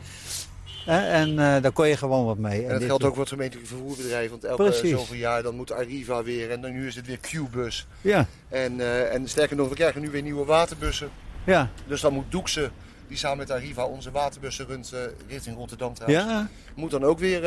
[0.84, 2.62] hè, en eh, daar kon je gewoon wat mee.
[2.62, 4.90] En dat dit- geldt ook voor het gemeentelijk vervoerbedrijf, want elke Precies.
[4.90, 7.86] zoveel jaar dan moet Arriva weer en dan nu is het weer Q-bus.
[8.00, 11.10] Ja, En, eh, en sterker nog, we krijgen nu weer nieuwe waterbussen.
[11.44, 12.70] ja, Dus dan moet Doekse,
[13.08, 16.48] die samen met Arriva onze waterbussen runt eh, richting Rotterdam trouwens, ja.
[16.74, 17.42] moet dan ook weer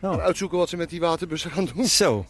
[0.00, 0.10] Oh.
[0.10, 1.84] gaan uitzoeken wat ze met die waterbussen gaan doen.
[1.86, 2.26] Zo.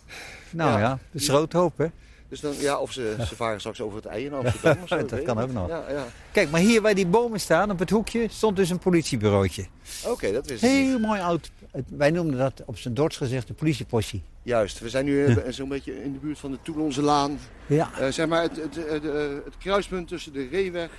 [0.50, 0.78] Nou Ja.
[0.78, 1.86] ja, de schroothoop hè.
[2.28, 5.06] Dus dan, ja, of ze, ze varen straks over het ei in Amsterdam of zo.
[5.06, 5.68] Dat kan ook nog.
[5.68, 6.06] Ja, ja.
[6.32, 9.66] Kijk, maar hier bij die bomen staan, op het hoekje, stond dus een politiebureautje.
[10.06, 10.78] Oké, dat wist ik niet.
[10.78, 11.50] Heel mooi oud.
[11.88, 14.22] Wij noemden dat op zijn Dords gezegd de politiepostie.
[14.42, 17.38] Juist, we zijn nu eh, zo'n beetje in de buurt van de Toulonse Laan.
[17.66, 17.90] Ja.
[17.98, 20.90] Eh, zeg maar het, het, het, eh, het kruispunt tussen de Reeweg,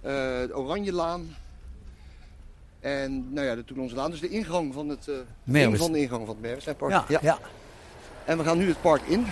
[0.00, 0.12] eh,
[0.46, 1.36] de Oranjelaan
[2.80, 4.10] en nou ja, de Toulonse Laan.
[4.10, 5.08] Dus de ingang van het,
[5.46, 6.92] een van de ingang van het Merwesteinpark.
[6.92, 7.18] Ja, ja.
[7.22, 7.38] ja.
[8.24, 9.26] En we gaan nu het park in.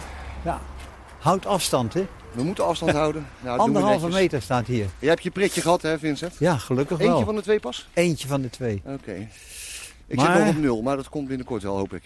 [1.18, 2.06] Houd afstand, hè?
[2.32, 3.26] We moeten afstand houden.
[3.40, 4.86] Nou, Anderhalve meter staat hier.
[4.98, 6.34] Jij hebt je prikje gehad hè Vincent?
[6.38, 7.08] Ja, gelukkig wel.
[7.08, 7.88] Eentje van de twee pas?
[7.94, 8.82] Eentje van de twee.
[8.84, 9.28] Oké.
[10.06, 12.02] Ik Maar- zit nog op nul, maar dat komt binnenkort wel, hoop ik.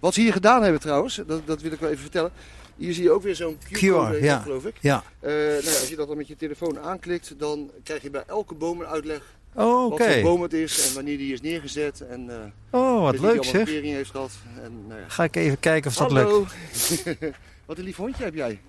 [0.00, 2.30] Wat ze hier gedaan hebben trouwens, dat, dat wil ik wel even vertellen.
[2.76, 4.38] Hier zie je ook weer zo'n QR-code, QR, ja.
[4.38, 4.76] geloof ik.
[4.80, 5.02] Ja.
[5.20, 8.54] Eh, nou als je dat dan met je telefoon aanklikt, dan krijg je bij elke
[8.54, 9.20] boom een uitleg
[9.54, 10.04] Oh, oké.
[10.04, 12.00] wat voor boom het is en wanneer die is neergezet.
[12.10, 13.68] En eh Oh, wat leuk allemaal zeg.
[13.68, 14.30] heeft gehad.
[14.62, 15.08] En, nou ja.
[15.08, 16.52] Ga ik even kijken of dat lukt.
[17.66, 18.60] Wat een lief hondje heb jij.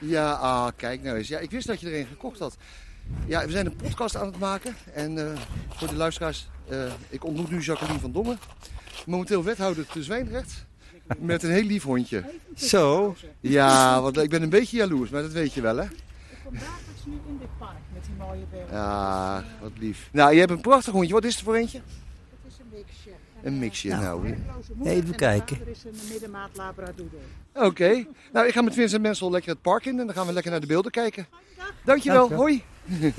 [0.00, 1.28] Ja, ah, kijk nou eens.
[1.28, 2.56] Ja, ik wist dat je er een gekocht had.
[3.26, 4.74] Ja, we zijn een podcast aan het maken.
[4.94, 8.36] En eh, voor de luisteraars, eh, ik ontmoet nu Jacqueline van Domme.
[9.06, 10.66] Momenteel wethouder te Zwijndrecht.
[11.18, 12.24] Met een heel lief hondje.
[12.54, 13.16] Zo.
[13.40, 15.86] Ja, want ik ben een beetje jaloers, maar dat weet je wel hè.
[16.42, 18.74] Vandaag is nu in dit park met die mooie bergen.
[18.76, 20.08] Ja, wat lief.
[20.12, 21.12] Nou, je hebt een prachtig hondje.
[21.12, 21.78] Wat is het voor eentje?
[21.78, 23.10] Het is een mixje.
[23.44, 24.20] Een mixje, nou.
[24.74, 25.56] moeder Even kijken.
[25.56, 27.18] vader is een middenmaat labradoodle.
[27.54, 28.04] Oké.
[28.32, 30.50] Nou, ik ga met Vincent Mensel lekker het park in en dan gaan we lekker
[30.50, 31.26] naar de beelden kijken.
[31.84, 32.62] Dankjewel, Dank hoi.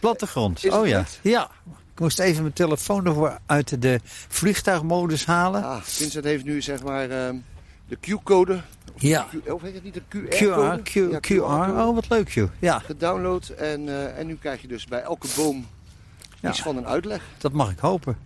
[0.00, 0.70] Plattegrond.
[0.70, 1.02] Oh ja.
[1.02, 1.18] goed?
[1.22, 1.50] Ja.
[1.94, 5.62] Ik moest even mijn telefoon ervoor uit de vliegtuigmodus halen.
[5.64, 7.36] Ah, Vincent heeft nu zeg maar ehm,
[7.88, 8.60] de Q-code.
[8.96, 9.26] Ja.
[9.44, 10.82] Q- Of heet het niet de QR, QR-code?
[10.82, 11.40] Q, Ja, QR.
[11.86, 12.50] Oh, wat leuk joh.
[12.58, 15.66] Ja, Gedownload en, eh, en nu krijg je dus bij elke boom
[16.40, 16.48] Ja.
[16.50, 17.22] iets van een uitleg.
[17.38, 18.16] dat mag ik hopen.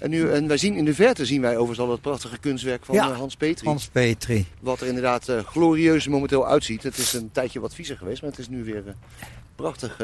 [0.00, 2.84] En, nu, en wij zien in de verte zien wij overigens al het prachtige kunstwerk
[2.84, 3.10] van Ja.
[3.10, 3.66] eh, Hans Petri.
[3.66, 4.46] Hans Petri.
[4.60, 6.82] Wat er inderdaad eh, glorieus momenteel uitziet.
[6.82, 8.92] Het is een tijdje wat viezer geweest, maar het is nu weer eh,
[9.56, 10.00] prachtig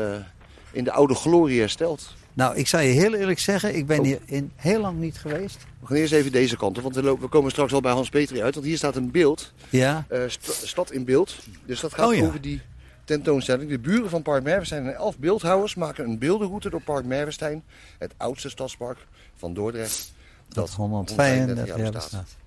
[0.72, 2.14] in de oude glorie hersteld.
[2.32, 4.04] Nou, ik zal je heel eerlijk zeggen, ik ben Oh.
[4.04, 5.56] hier in heel lang niet geweest.
[5.80, 7.92] We gaan eerst even deze kant op, want we, lopen, we komen straks al bij
[7.92, 8.54] Hans Petri uit.
[8.54, 10.06] Want hier staat een beeld, Ja.
[10.28, 11.36] st- stad in beeld.
[11.66, 12.26] Dus dat gaat Oh ja.
[12.26, 12.60] over die
[13.04, 13.70] tentoonstelling.
[13.70, 17.62] De buren van Park Merwestein en elf beeldhouwers maken een beeldenroute door Park Merwestein.
[17.98, 18.98] Het oudste stadspark
[19.36, 20.12] van Dordrecht.
[20.48, 22.22] Dat 135 132 jaar bestaat.
[22.22, 22.42] bestaat.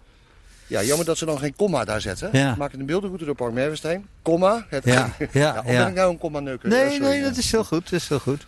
[0.68, 2.30] Ja, jammer dat ze dan geen komma daar zetten.
[2.32, 2.56] Ja.
[2.56, 4.08] Maken een beeldenroute door Park Merwestein.
[4.22, 4.66] Komma.
[4.70, 5.88] Het Ja, ja, Ja, of ben ja.
[5.88, 6.70] ik nou een komma neuker?
[6.70, 7.08] Nee, sorry.
[7.08, 7.84] nee, dat is heel goed.
[7.84, 8.46] Dat is heel goed.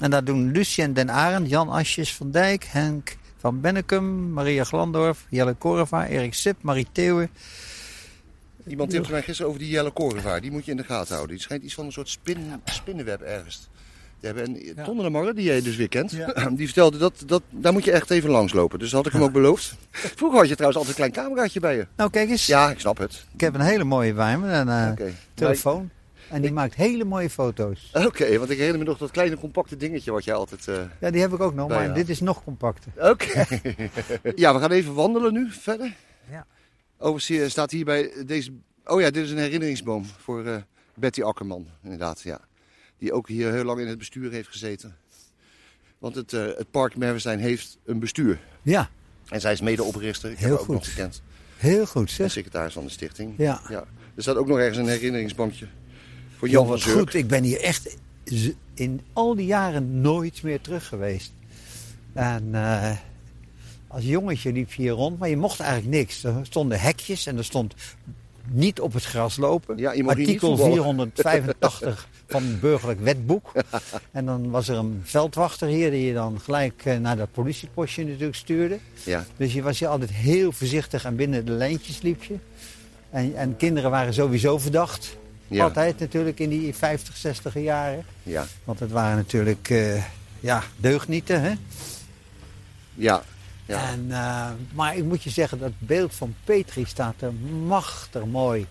[0.00, 5.26] En daar doen Lucien den Arend, Jan Asjes van Dijk, Henk van Bennekum, Maria Glandorf,
[5.28, 7.30] Jelle Korva, Erik Sip, Marie Theeuwen.
[8.68, 10.40] Iemand tipte mij gisteren over die Jelle Korenvaar.
[10.40, 11.34] Die moet je in de gaten houden.
[11.36, 13.68] Die schijnt iets van een soort spin, spinnenweb ergens.
[14.20, 14.84] Die hebben een Ja.
[14.84, 16.32] Ton de Marre, die jij dus weer kent, Ja.
[16.50, 18.78] die vertelde dat, dat daar moet je echt even langslopen.
[18.78, 19.74] Dus dat had ik hem ook beloofd.
[19.90, 21.86] Vroeger had je trouwens altijd een klein cameraatje bij je.
[21.96, 22.46] Nou, kijk eens.
[22.46, 23.24] Ja, ik snap het.
[23.34, 25.90] Ik heb een hele mooie bij me, een eh, telefoon.
[26.30, 27.90] En die maakt hele mooie foto's.
[27.92, 30.68] Oké, want ik herinner me nog dat kleine compacte dingetje wat jij altijd...
[30.68, 32.92] eh, Ja, die heb ik ook nog, maar dit is nog compacter.
[33.10, 33.46] Oké.
[34.42, 35.94] ja, we gaan even wandelen nu verder.
[36.30, 36.46] Ja.
[36.98, 38.50] Overigens eh, staat hier bij deze...
[38.84, 40.56] Oh ja, dit is een herinneringsboom voor eh,
[40.94, 42.20] Betty Akkerman, inderdaad.
[42.20, 42.40] Ja.
[42.98, 44.96] Die ook hier heel lang in het bestuur heeft gezeten.
[45.98, 48.40] Want het, eh, het park Merwestein heeft een bestuur.
[48.62, 48.90] Ja,
[49.28, 50.30] En zij is medeoprichter.
[50.30, 50.74] Ik Heel heb haar ook goed.
[50.74, 51.22] nog gekend.
[51.56, 52.30] heel goed En zeg.
[52.32, 53.34] secretaris van de stichting.
[53.36, 53.60] Ja.
[53.68, 53.84] Ja.
[54.14, 55.66] Er staat ook nog ergens een herinneringsbankje
[56.36, 56.98] voor Jan Ja, van Zurk.
[56.98, 57.14] goed.
[57.14, 57.96] Ik ben hier echt
[58.74, 61.32] in al die jaren nooit meer terug geweest.
[62.12, 62.96] En eh,
[63.96, 66.24] als jongetje liep je hier rond, maar je mocht eigenlijk niks.
[66.24, 67.74] Er stonden hekjes en er stond
[68.50, 69.78] niet op het gras lopen.
[69.78, 70.72] Ja, je Artikel voetballen.
[70.72, 73.52] 485 van het burgerlijk wetboek.
[74.10, 78.04] En dan was er een veldwachter hier die je dan gelijk eh, naar dat politiepostje
[78.04, 78.78] natuurlijk stuurde.
[79.04, 79.24] Ja.
[79.36, 82.34] Dus je was hier altijd heel voorzichtig en binnen de lijntjes liep je.
[83.10, 85.16] En, en kinderen waren sowieso verdacht.
[85.48, 85.64] Ja.
[85.64, 88.04] Altijd natuurlijk in die 50, 60 jaren.
[88.22, 88.46] Ja.
[88.64, 90.04] Want het waren natuurlijk eh,
[90.40, 91.42] ja, deugnieten.
[91.42, 91.52] Hè?
[92.94, 93.22] Ja.
[93.66, 93.88] Ja.
[93.88, 97.32] En, eh, maar ik moet je zeggen, dat beeld van Petri staat er
[97.66, 98.66] machtig mooi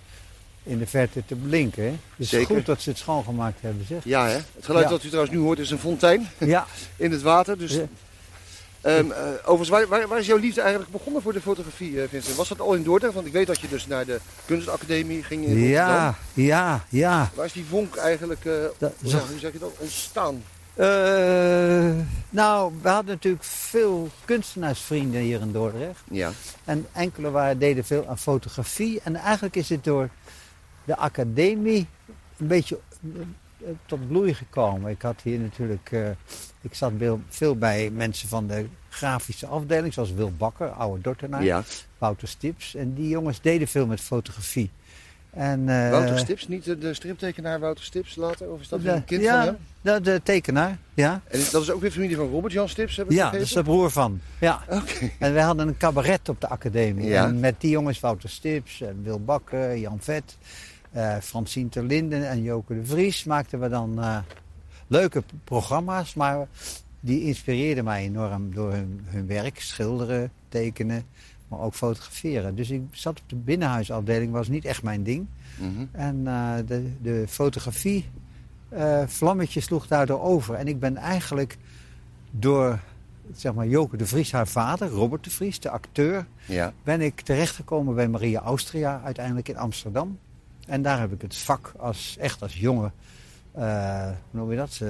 [0.64, 2.00] in de verte te blinken.
[2.16, 2.56] Dus Zeker.
[2.56, 4.04] goed dat ze het schoongemaakt hebben, zeg.
[4.04, 4.34] ja, hè?
[4.34, 4.90] Het geluid Ja.
[4.90, 7.58] dat u trouwens nu hoort is een fontein Ja, in het water.
[7.58, 7.86] Dus Ja.
[8.82, 12.08] Ehm, eh, overigens, waar, waar, waar is jouw liefde eigenlijk begonnen voor de fotografie, eh,
[12.10, 12.36] Vincent?
[12.36, 13.14] Was dat al in Dordrecht?
[13.14, 15.70] Want ik weet dat je dus naar de kunstacademie ging in Rotterdam.
[15.72, 17.32] ja, ja, ja.
[17.34, 20.44] Waar is die vonk eigenlijk, Dat- ja, hoe zeg je dat, ontstaan?
[20.76, 21.92] Eh,
[22.30, 26.04] nou, we hadden natuurlijk veel kunstenaarsvrienden hier in Dordrecht.
[26.10, 26.32] Ja,
[26.64, 29.02] En enkele waren, deden veel aan fotografie.
[29.04, 30.10] En eigenlijk is het door
[30.84, 31.88] de academie
[32.38, 34.92] een beetje eh, tot bloei gekomen.
[34.92, 36.10] Ik had hier natuurlijk, eh,
[36.62, 36.92] ik zat
[37.30, 41.64] veel, bij mensen van de grafische afdeling, zoals Wil Bakker, oude Dordtenaar, ja.
[41.98, 42.76] Wouter Stips.
[42.76, 44.72] En die jongens deden veel met fotografie.
[45.36, 48.50] En, eh, Wouter Stips, niet de, de striptekenaar Wouter Stips later?
[48.50, 49.58] Of is dat de- een kind ja, van hem?
[49.82, 51.22] De, de tekenaar, ja.
[51.28, 53.48] En dat is ook weer familie van Robert Jan Stips, heb ik Ja, dat begrepen?
[53.50, 54.20] is de broer van.
[54.40, 54.64] Ja.
[54.70, 55.10] Oké.
[55.20, 57.08] En wij hadden een cabaret op de academie.
[57.08, 57.26] Ja.
[57.28, 60.38] En met die jongens, Wouter Stips, en Wil Bakker, Jan Vet,
[60.92, 64.18] eh Francine ter Linden en Joke de Vries maakten we dan eh,
[64.88, 66.14] leuke programma's.
[66.14, 66.48] Maar
[67.00, 71.06] die inspireerden mij enorm door hun, hun werk, schilderen, tekenen,
[71.56, 72.56] maar ook fotograferen.
[72.56, 75.28] Dus ik zat op de binnenhuisafdeling, was niet echt mijn ding.
[75.58, 75.86] Mhm.
[75.92, 78.10] En eh, de, de fotografie,
[78.70, 80.56] eh vlammetje sloeg daardoor over.
[80.56, 81.58] En ik ben eigenlijk
[82.32, 82.80] door,
[83.36, 86.74] zeg maar, Joke de Vries, haar vader, Robert de Vries, de acteur, Ja.
[86.84, 90.18] ben ik terechtgekomen bij Maria Austria, uiteindelijk in Amsterdam.
[90.68, 92.92] En daar heb ik het vak als, echt als jonge,
[93.52, 94.82] eh, hoe noem je dat,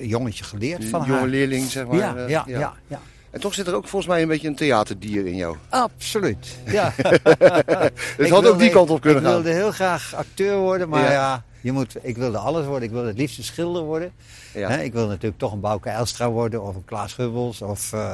[0.00, 1.28] jongetje geleerd van Een jonge haar.
[1.28, 1.96] leerling, zeg maar.
[1.96, 5.26] ja, ja, ja, ja, En toch zit er ook volgens mij een beetje een theaterdier
[5.26, 5.56] in jou.
[5.68, 6.56] absoluut.
[6.72, 6.92] Ja.
[6.96, 9.42] Het Ik had ook die kant op kunnen ik gaan.
[9.42, 11.10] wilde heel graag acteur worden, maar Ja.
[11.12, 12.82] ja, je moet, ik wilde alles worden.
[12.88, 14.12] Ik wilde het liefst een schilder worden.
[14.54, 14.70] Ja.
[14.70, 18.12] Ik wilde natuurlijk toch een Bouke Elstra worden of een Klaas Hubbels of, eh,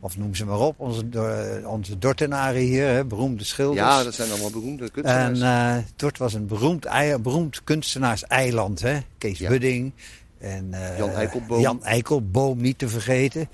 [0.00, 0.74] of noem ze maar op.
[0.80, 3.78] Onze, Dor- onze Dortenaren hier, hè, beroemde schilders.
[3.80, 5.40] ja, dat zijn allemaal beroemde kunstenaars.
[5.40, 6.86] En eh Dort was een beroemd,
[7.22, 8.80] beroemd kunstenaarseiland.
[8.80, 8.98] Hè?
[9.18, 9.48] Kees Ja.
[9.48, 9.92] Budding.
[10.38, 11.60] En, eh, Jan Eikelboom.
[11.60, 13.48] Jan Eikelboom, niet te vergeten.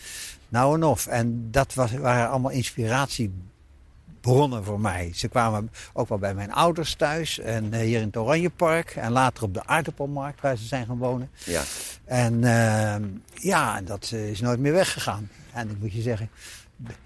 [0.48, 1.06] Nou en of.
[1.06, 5.10] En dat was, waren allemaal inspiratiebronnen voor mij.
[5.14, 7.38] Ze kwamen ook wel bij mijn ouders thuis.
[7.38, 8.90] En eh, hier in het Oranjepark.
[8.90, 11.30] En later op de aardappelmarkt waar ze zijn gaan wonen.
[11.44, 11.62] ja.
[12.04, 13.04] En ehm,
[13.34, 15.30] ja, dat eh, is nooit meer weggegaan.
[15.52, 16.30] En ik moet je zeggen,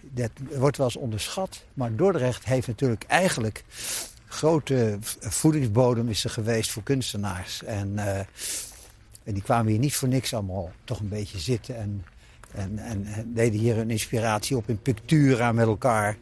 [0.00, 1.64] dat wordt wel eens onderschat.
[1.74, 3.64] Maar Dordrecht heeft natuurlijk eigenlijk
[4.30, 7.62] grote voedingsbodem is er geweest voor kunstenaars.
[7.62, 8.18] En, eh,
[9.24, 11.76] en die kwamen hier niet voor niks allemaal toch een beetje zitten.
[11.76, 12.04] En,
[12.54, 16.16] en, en, en deden hier een inspiratie op in pictura met elkaar.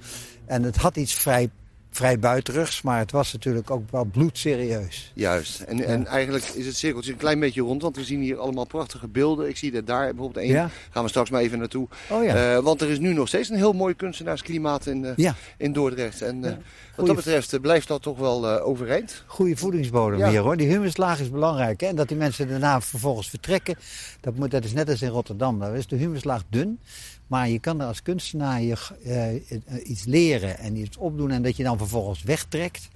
[0.47, 1.51] En het had iets vrij,
[1.99, 5.13] vrij buitenrugs, maar het was natuurlijk ook wel bloedserieus.
[5.15, 5.61] Juist.
[5.61, 8.65] En, en eigenlijk is het cirkeltje een klein beetje rond, want we zien hier allemaal
[8.65, 9.49] prachtige beelden.
[9.49, 10.55] Ik zie dat daar bijvoorbeeld één.
[10.55, 10.71] Ja?
[10.91, 11.89] Gaan we straks maar even naartoe.
[12.11, 12.55] Oh ja.
[12.55, 15.35] Eh, want er is nu nog steeds een heel mooi kunstenaarsklimaat in, eh, ja.
[15.57, 16.23] in Dordrecht.
[16.23, 16.53] En eh,
[16.97, 19.25] wat dat betreft blijft dat toch wel overeind.
[19.27, 20.57] goede voedingsbodem hier hoor.
[20.57, 21.81] Die humuslaag is belangrijk.
[21.81, 21.87] Hè?
[21.87, 23.77] En dat die mensen daarna vervolgens vertrekken,
[24.21, 25.59] dat, moet, dat is net als in Rotterdam.
[25.59, 26.81] Daar is de humuslaag dun.
[27.29, 29.41] Maar je kan er als kunstenaar eh, eh,
[29.85, 32.89] iets leren en iets opdoen en dat je dan vervolgens wegtrekt.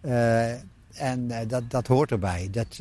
[0.00, 0.50] Eh,
[0.92, 2.48] en dat, dat hoort erbij.
[2.50, 2.78] Dat,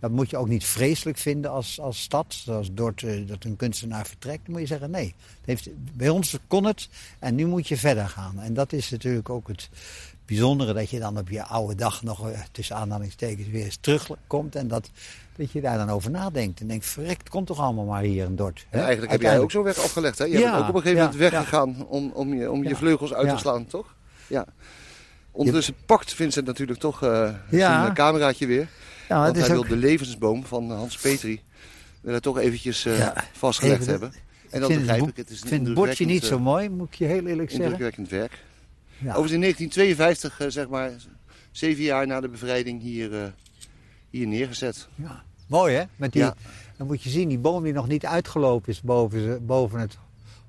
[0.00, 2.34] dat moet je ook niet vreselijk vinden als, als stad.
[2.34, 4.44] Zoals eh, dat een kunstenaar vertrekt.
[4.44, 5.14] Dan moet je zeggen nee.
[5.44, 8.40] Heeft, bij ons kon het en nu moet je verder gaan.
[8.40, 9.68] En dat is natuurlijk ook het
[10.24, 14.54] bijzondere dat je dan op je oude dag nog tussen aanhalingstekens weer eens terugkomt.
[14.54, 14.90] En dat,
[15.40, 16.60] dat je daar dan over nadenkt.
[16.60, 18.66] En denkt, verrekt, het komt toch allemaal maar hier in Dort.
[18.68, 18.80] Hè?
[18.80, 20.18] eigenlijk heb jij ook zo weg afgelegd.
[20.18, 20.24] Hè?
[20.24, 23.12] Je Ja, bent ook op een gegeven moment weggegaan om, om, je, om je vleugels
[23.14, 23.94] uit te slaan, toch?
[24.26, 24.44] Ja.
[25.30, 27.38] Ondertussen pakt Vincent natuurlijk toch Ja.
[27.48, 28.68] zijn eh, cameraatje weer.
[29.08, 31.40] Ja, want hij ook, wil de levensboom van Hans Petri
[32.00, 34.12] wil hij toch eventjes eh, vastgelegd even- hebben.
[34.50, 35.16] En dat begrijp ik.
[35.16, 37.50] Het is ik een vind het bordje niet zo mooi, moet ik je heel eerlijk
[37.50, 37.64] zeggen.
[37.64, 38.32] indrukwekkend werk.
[38.98, 39.06] Ja.
[39.06, 40.90] Overigens in 1952, eh, zeg maar,
[41.50, 43.32] zeven jaar na de bevrijding hier,
[44.10, 44.88] hier neergezet.
[44.94, 45.22] Ja.
[45.50, 45.82] Mooi hè?
[45.96, 46.34] Met die, Ja.
[46.76, 49.98] Dan moet je zien, die boom die nog niet uitgelopen is boven, boven het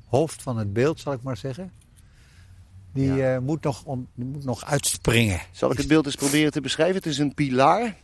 [0.08, 1.72] hoofd van het beeld, zal ik maar zeggen.
[2.94, 3.36] Die, Ja.
[3.36, 5.40] eh, moet, nog on- die moet nog uitspringen.
[5.52, 6.96] Zal ik het beeld eens proberen te beschrijven?
[6.96, 7.96] Het is een pilaar.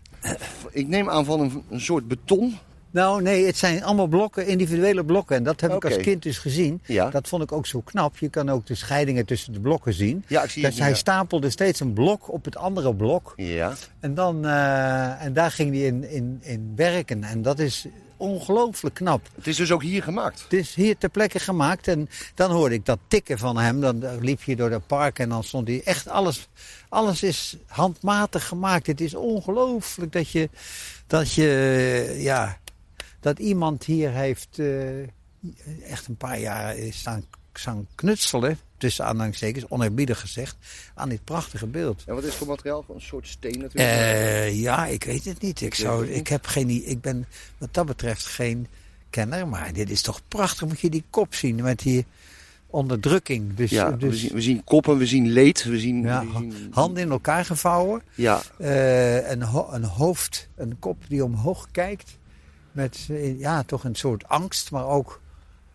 [0.72, 2.58] Ik neem aan van een, een soort beton.
[2.92, 5.36] Nou, nee, het zijn allemaal blokken, individuele blokken.
[5.36, 6.82] En dat heb ik als kind dus gezien.
[6.86, 8.18] Ja, Dat vond ik ook zo knap.
[8.18, 10.24] Je kan ook de scheidingen tussen de blokken zien.
[10.28, 10.84] ja ik zie Dus het.
[10.84, 13.34] hij stapelde steeds een blok op het andere blok.
[13.36, 13.74] ja.
[14.00, 17.24] En, dan, eh, en daar ging hij in, in, in werken.
[17.24, 17.86] En dat is
[18.18, 19.28] ongelooflijk knap.
[19.36, 20.42] Het is dus ook hier gemaakt.
[20.44, 21.88] Het is hier ter plekke gemaakt.
[21.88, 23.82] En dan hoorde ik dat tikken van hem.
[23.82, 26.48] Dan liep je door het park en dan stond hij echt alles.
[26.90, 28.88] Alles is handmatig gemaakt.
[28.88, 30.50] Het is ongelooflijk dat je.
[31.08, 32.16] Dat je.
[32.18, 32.58] Ja.
[33.20, 34.48] Dat iemand hier heeft.
[34.60, 35.00] eh,
[35.90, 38.60] echt een paar jaar staan, staan knutselen.
[38.78, 40.56] Tussen aanhalingstekens, oneerbiedig gezegd.
[40.96, 42.04] Aan dit prachtige beeld.
[42.06, 42.86] En wat is het voor materiaal?
[42.94, 43.90] Een soort steen natuurlijk.
[43.92, 45.62] Eh, ja, ik weet het niet.
[45.62, 46.16] Ik, zou, niet.
[46.16, 47.26] ik, heb geen, ik ben
[47.58, 48.68] wat dat betreft geen
[49.10, 49.48] kenner.
[49.48, 50.68] Maar dit is toch prachtig.
[50.68, 52.06] Moet je die kop zien met die
[52.68, 53.56] onderdrukking.
[53.56, 56.02] Dus, ja, dus we, zien, we zien koppen, we zien leed, we zien...
[56.02, 58.02] ja, we zien- handen in elkaar gevouwen.
[58.16, 62.18] Ja, eh, een, ho- een hoofd, een kop die omhoog kijkt.
[62.78, 64.72] Met eh, ja, toch een soort angst.
[64.72, 65.22] Maar ook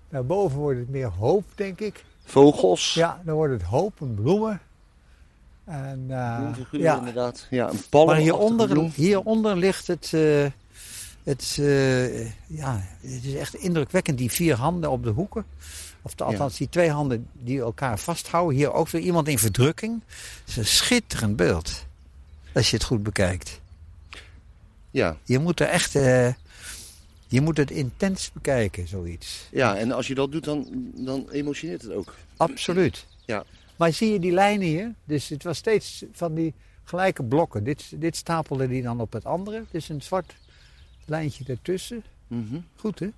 [0.09, 2.05] daarboven wordt het meer hoop, denk ik.
[2.25, 2.95] vogels.
[2.95, 4.61] Ja, dan wordt het hoop en bloemen.
[5.65, 6.05] En,
[6.71, 7.47] ja, inderdaad.
[7.51, 8.07] Ja, een palm.
[8.07, 10.13] Maar hieronder, hieronder ligt het.
[10.13, 10.47] eh,
[11.23, 15.45] het eh, ja, het is echt indrukwekkend, die vier handen op de hoeken.
[16.03, 16.31] Of de, Ja.
[16.31, 18.57] althans, die twee handen die elkaar vasthouden.
[18.57, 20.03] Hier ook weer iemand in verdrukking.
[20.41, 21.85] Het is een schitterend beeld.
[22.55, 23.61] Als je het goed bekijkt.
[24.91, 25.17] Ja.
[25.25, 25.95] Je moet er echt...
[27.33, 29.49] je moet het intens bekijken, zoiets.
[29.51, 32.15] ja, en als je dat doet, dan, dan emotioneert het ook.
[32.37, 33.07] Absoluut.
[33.25, 33.45] Ja.
[33.77, 34.95] Maar zie je die lijnen hier?
[35.05, 37.65] Dus het was steeds van die gelijke blokken.
[37.65, 39.65] Dit, dit stapelde die dan op het andere.
[39.71, 40.35] Dus een zwart
[41.05, 42.03] lijntje ertussen.
[42.27, 42.57] Mhm.
[42.77, 43.09] Goed, hè?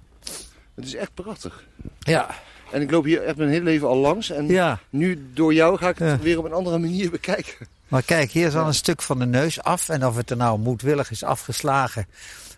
[0.75, 1.65] Het is echt prachtig.
[1.99, 2.35] Ja.
[2.73, 4.31] En ik loop hier echt mijn hele leven al langs.
[4.31, 4.79] En Ja.
[4.91, 6.19] nu door jou ga ik het Ja.
[6.19, 7.67] weer op een andere manier bekijken.
[7.89, 9.89] Maar kijk, hier is al een stuk van de neus af.
[9.89, 12.07] En of het er nou moedwillig is afgeslagen,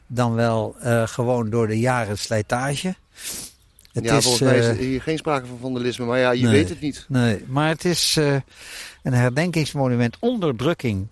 [0.07, 2.95] dan wel eh, gewoon door de jaren slijtage.
[3.93, 6.05] Het ja, is, volgens mij is eh, er hier geen sprake van vandalisme.
[6.05, 6.53] Maar ja, je nee.
[6.53, 7.05] weet het niet.
[7.09, 8.35] Nee, maar het is eh,
[9.03, 10.17] een herdenkingsmonument.
[10.21, 11.07] Onderdrukking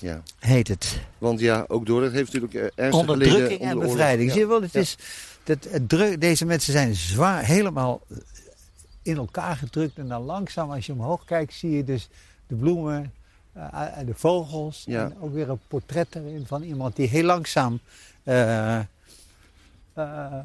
[0.00, 0.22] Ja.
[0.38, 1.00] heet het.
[1.18, 4.28] Want ja, ook door dat heeft natuurlijk ernstig geleden Onderdrukking onder en bevrijding.
[4.28, 4.32] Ja.
[4.32, 4.80] Zie je wel, het Ja.
[4.80, 4.96] is,
[5.44, 8.00] dat, druk, deze mensen zijn zwaar helemaal
[9.02, 9.98] in elkaar gedrukt.
[9.98, 12.08] En dan langzaam, als je omhoog kijkt, zie je dus
[12.46, 13.12] de bloemen en
[14.06, 14.84] de vogels.
[14.86, 15.04] Ja.
[15.04, 17.80] En ook weer een portret erin van iemand die heel langzaam,
[18.22, 18.78] eh,
[19.94, 20.38] eh,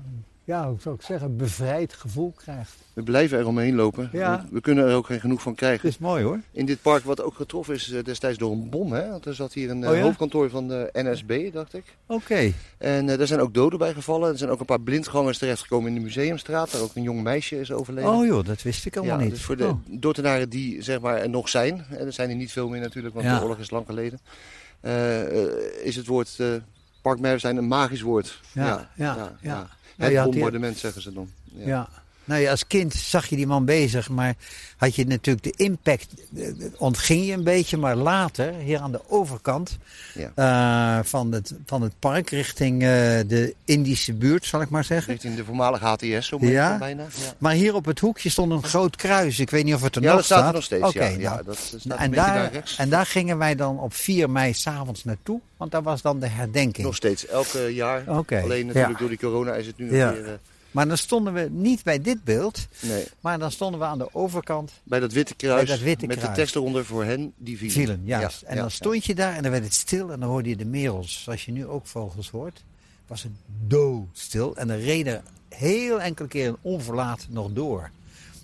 [0.51, 2.73] ja, hoe zou ik zeggen, bevrijd gevoel krijgt.
[2.93, 4.09] We blijven er omheen lopen.
[4.11, 4.45] Ja.
[4.51, 5.89] We, kunnen er ook geen genoeg van Het krijgen.
[5.89, 6.39] is mooi hoor.
[6.51, 8.91] In dit park, wat ook getroffen is eh, destijds door een bom.
[8.93, 9.09] Hè?
[9.09, 10.01] Want er zat hier een eh, Oh ja?
[10.01, 11.83] hoofdkantoor van de NSB, dacht ik.
[12.05, 12.51] Oké.
[12.77, 14.29] En eh, daar zijn ook doden bij gevallen.
[14.31, 16.71] Er zijn ook een paar blindgangers terechtgekomen in de museumstraat.
[16.71, 18.09] Daar ook een jong meisje is overleden.
[18.11, 19.31] Oh joh, dat wist ik allemaal ja, niet.
[19.33, 19.77] Dus voor de Oh.
[19.89, 23.13] Dordtenaren die zeg maar er nog zijn, en er zijn er niet veel meer natuurlijk,
[23.13, 23.35] want Ja.
[23.35, 24.19] de oorlog is lang geleden,
[24.79, 25.51] eh, eh,
[25.83, 26.47] is het woord uh,
[27.01, 28.39] parkmerwestein een magisch woord.
[28.53, 29.67] Ja, ja, ja.
[30.01, 31.29] Nou, Het bombardement zeggen ze dan.
[31.43, 31.89] Ja.
[32.25, 34.33] Nou ja, als kind zag je die man bezig, maar
[34.77, 36.07] had je natuurlijk de impact,
[36.37, 36.43] eh,
[36.77, 37.77] ontging je een beetje.
[37.77, 39.77] Maar later, hier aan de overkant
[40.13, 40.31] Ja.
[40.99, 42.87] eh, van, het, van het park, richting eh,
[43.27, 45.11] de Indische buurt, zal ik maar zeggen.
[45.13, 46.77] Richting de voormalige HTS, zo moet Ja.
[46.77, 47.03] bijna.
[47.03, 49.39] Ja, Maar hier op het hoekje stond een groot kruis.
[49.39, 50.47] Ik weet niet of het er ja nog dat staat staat.
[50.49, 50.83] er nog steeds.
[50.83, 51.29] Oké, ja.
[51.33, 52.75] nou, dat staat en, daar daar, rechts.
[52.77, 56.27] en daar gingen wij dan op 4 mei s'avonds naartoe, want daar was dan de
[56.27, 56.85] herdenking.
[56.85, 58.03] Nog steeds, elke jaar.
[58.07, 60.39] Alleen natuurlijk door die corona is het nu weer...
[60.71, 64.13] Maar dan stonden we niet bij dit beeld, nee, maar dan stonden we aan de
[64.13, 66.35] overkant bij dat witte kruis, Bij dat witte met kruis.
[66.35, 67.73] de tekst eronder voor hen die vielen.
[67.73, 68.01] vielen.
[68.03, 68.41] Juist.
[68.41, 70.49] Ja, en ja, dan stond je daar en dan werd het stil en dan hoorde
[70.49, 71.23] je de merels.
[71.23, 72.63] Zoals je nu ook vogels hoort,
[73.07, 73.31] was het
[73.67, 74.55] doodstil.
[74.55, 77.89] En er reden heel enkele keren onverlaat nog door.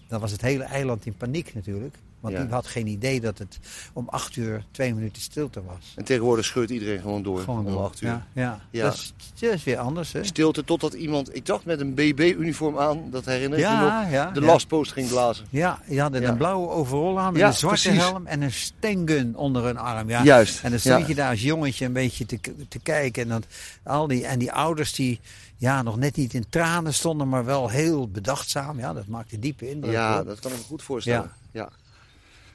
[0.07, 1.95] Dan was het hele eiland in paniek natuurlijk.
[2.27, 2.45] Want Ja.
[2.45, 3.59] die had geen idee dat het
[3.93, 5.93] om acht uur twee minuten stilte was.
[5.95, 7.83] En tegenwoordig scheurt iedereen gewoon door om door.
[7.83, 8.09] acht uur.
[8.09, 8.59] Ja, ja.
[8.71, 8.83] Ja.
[8.83, 10.11] Dat, is, dat is weer anders.
[10.11, 10.23] Hè?
[10.23, 14.41] Stilte totdat iemand, ik dacht met een BB-uniform aan, dat herinner ik me nog, de
[14.41, 15.45] lastpost ging blazen.
[15.49, 16.21] Ja, je had Ja.
[16.21, 18.03] een blauwe overall aan met Ja, een zwarte precies.
[18.03, 20.09] helm en een stengun onder hun arm.
[20.09, 20.23] Ja.
[20.23, 20.63] Juist.
[20.63, 23.23] En dan stond je daar als jongetje een beetje te, te kijken.
[23.23, 23.45] En, dat,
[23.83, 25.19] al die, en die ouders die
[25.57, 28.79] ja, nog net niet in tranen stonden, maar wel heel bedachtzaam.
[28.79, 29.93] Ja, dat maakte diepe indruk.
[29.93, 30.25] Ja, hoor.
[30.25, 31.31] dat kan ik me goed voorstellen.
[31.51, 31.69] Ja.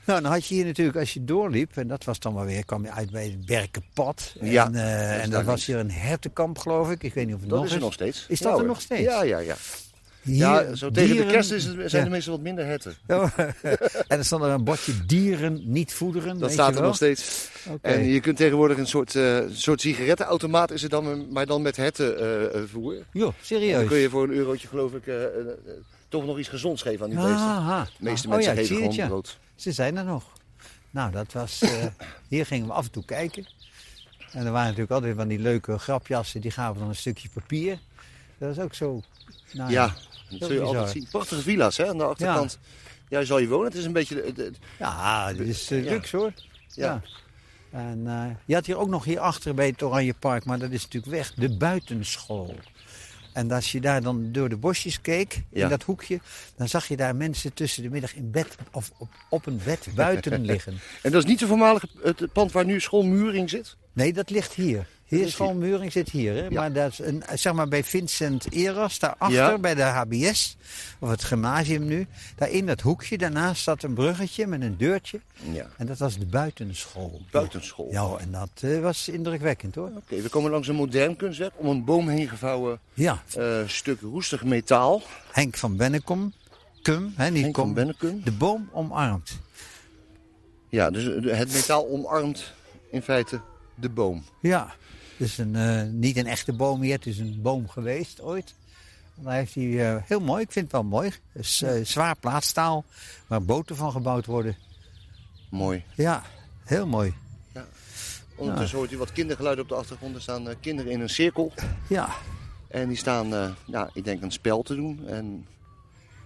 [0.04, 2.64] Nou, dan had je hier natuurlijk, als je doorliep, en dat was dan wel weer,
[2.64, 4.34] kwam je uit bij het Berkenpad.
[4.40, 7.02] Ja, en, eh, dat is en dat was hier een hertenkamp, geloof ik.
[7.02, 8.26] Ik weet niet of het Dat nog is er nog steeds.
[8.28, 9.02] Is Ja, dat er nog steeds?
[9.02, 9.54] Ja, ja, ja.
[10.22, 11.98] Hier, ja zo tegen de kerst is het, zijn Ja.
[12.04, 12.94] er meestal wat minder herten.
[13.06, 13.38] Oh,
[14.08, 16.38] en er stond er een bordje dieren niet voederen.
[16.38, 16.82] Dat staat er wel?
[16.82, 17.48] nog steeds.
[17.80, 21.76] En je kunt tegenwoordig een soort, eh, soort sigarettenautomaat is het dan, maar dan met
[21.76, 22.94] hertenvoer.
[23.12, 23.88] Jo, dan serieus.
[23.88, 25.46] kun je voor een eurotje geloof ik eh, eh, eh,
[26.08, 27.86] toch nog iets gezonds geven aan die beesten.
[27.98, 29.06] De meeste Oh mensen ja, ik geven gewoon ja.
[29.06, 29.38] brood.
[29.62, 30.24] Ze zijn er nog.
[30.90, 31.62] Nou, dat was.
[31.62, 31.84] eh,
[32.28, 33.46] hier gingen we af en toe kijken.
[34.32, 37.78] En er waren natuurlijk altijd van die leuke grapjassen, die gaven dan een stukje papier.
[38.38, 39.02] Dat is ook zo.
[39.52, 39.94] Nou, Ja, dat
[40.28, 40.66] zul je bizar.
[40.66, 41.06] altijd zien.
[41.10, 42.58] Prachtige villa's hè, aan de achterkant.
[42.62, 42.68] Ja.
[43.08, 43.66] Jij zal je wonen.
[43.66, 44.14] Het is een beetje...
[44.14, 45.90] de- de- Ja, dit is uh, Ja.
[45.90, 46.32] luxe hoor.
[46.68, 46.84] Ja.
[46.84, 47.02] Ja.
[47.78, 50.82] En eh, je had hier ook nog hierachter bij het Oranje Park, maar dat is
[50.82, 52.54] natuurlijk weg, de buitenschool.
[53.32, 55.62] En als je daar dan door de bosjes keek, Ja.
[55.62, 56.20] in dat hoekje,
[56.56, 59.86] dan zag je daar mensen tussen de middag in bed of op, op een bed
[59.94, 60.78] buiten liggen.
[61.02, 63.76] En dat is niet de voormalige het pand waar nu school Muring zit.
[63.92, 64.86] Nee, dat ligt hier.
[65.16, 66.34] Hier is Muring zit hier.
[66.34, 66.42] Hè?
[66.42, 66.48] Ja.
[66.50, 69.58] Maar dat is een, zeg maar bij Vincent Eras, daarachter Ja.
[69.58, 70.56] bij de HBS,
[70.98, 72.06] of het gymnasium nu.
[72.36, 75.20] Daar in dat hoekje, daarnaast zat een bruggetje met een deurtje.
[75.52, 75.66] Ja.
[75.76, 77.20] En dat was de buitenschool.
[77.30, 77.88] Buitenschool.
[77.90, 79.90] Ja, en dat eh, was indrukwekkend hoor.
[79.96, 84.00] Oké, we komen langs een modern kunstwerk om een boom heen gevouwen Ja, eh, stuk
[84.00, 85.02] roestig metaal.
[85.32, 86.32] Henk van Bennekom,
[86.82, 88.20] Cum, hè, niet Henk Kom, van Bennekum.
[88.24, 89.38] de boom omarmt.
[90.68, 91.04] Ja, dus
[91.36, 92.52] het metaal omarmt
[92.90, 93.40] in feite
[93.74, 94.24] de boom.
[94.40, 94.74] Ja,
[95.22, 98.54] dus een, eh, niet een echte boom meer, het is een boom geweest ooit.
[99.16, 101.42] En daar heeft hij, eh, heel mooi, ik vind het wel mooi, eh,
[101.84, 102.84] zwaar plaatstaal
[103.26, 104.56] waar boten van gebouwd worden.
[105.50, 105.84] Mooi.
[105.94, 106.22] Ja,
[106.64, 107.14] heel mooi.
[108.36, 110.14] Ondertussen hoort u wat kindergeluiden op de achtergrond.
[110.14, 111.52] Er staan kinderen in een cirkel.
[111.88, 112.08] Ja,
[112.68, 115.08] En die staan, ja, ik denk, een spel te doen.
[115.08, 115.46] En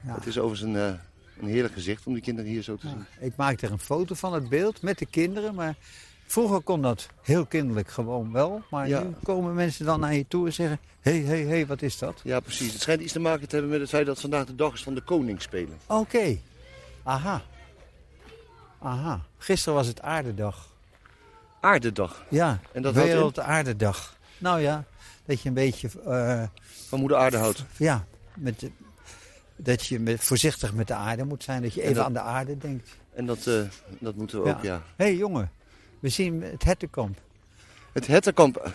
[0.06, 0.14] Ja.
[0.14, 0.98] het is overigens een,
[1.40, 3.04] een heerlijk gezicht om die kinderen hier zo te zien.
[3.20, 5.74] ik maakte er een foto van het beeld met de kinderen, maar
[6.26, 8.62] Vroeger kon dat heel kinderlijk gewoon wel.
[8.70, 9.00] Maar Ja.
[9.02, 10.78] nu komen mensen dan naar je toe en zeggen...
[11.00, 12.20] Hé, hey, hé, hey, hey, wat is dat?
[12.24, 12.72] Ja, precies.
[12.72, 14.82] Het schijnt iets te maken te hebben met het feit dat vandaag de dag is
[14.82, 15.78] van de koning spelen.
[15.86, 16.38] Oké.
[17.02, 17.42] Aha.
[18.78, 19.20] Aha.
[19.38, 20.68] Gisteren was het aardedag.
[21.60, 22.94] Aardedag Ja, En dat?
[22.94, 24.16] Wereld Aardedag.
[24.38, 24.84] Nou ja,
[25.24, 25.88] dat je een beetje...
[26.06, 26.42] eh,
[26.88, 27.64] van moeder aarde houdt.
[27.76, 28.04] ja,
[28.34, 28.70] met, de-
[29.56, 31.62] dat je met, voorzichtig met de aarde moet zijn.
[31.62, 32.88] Dat je En even dat- aan de aarde denkt.
[33.14, 33.60] En dat, eh,
[33.98, 34.54] dat moeten we Ja.
[34.54, 34.82] ook, ja.
[34.96, 35.50] Hé hey, jongen,
[36.06, 37.18] we zien het hertenkamp.
[37.92, 38.72] Het Hetterkamp,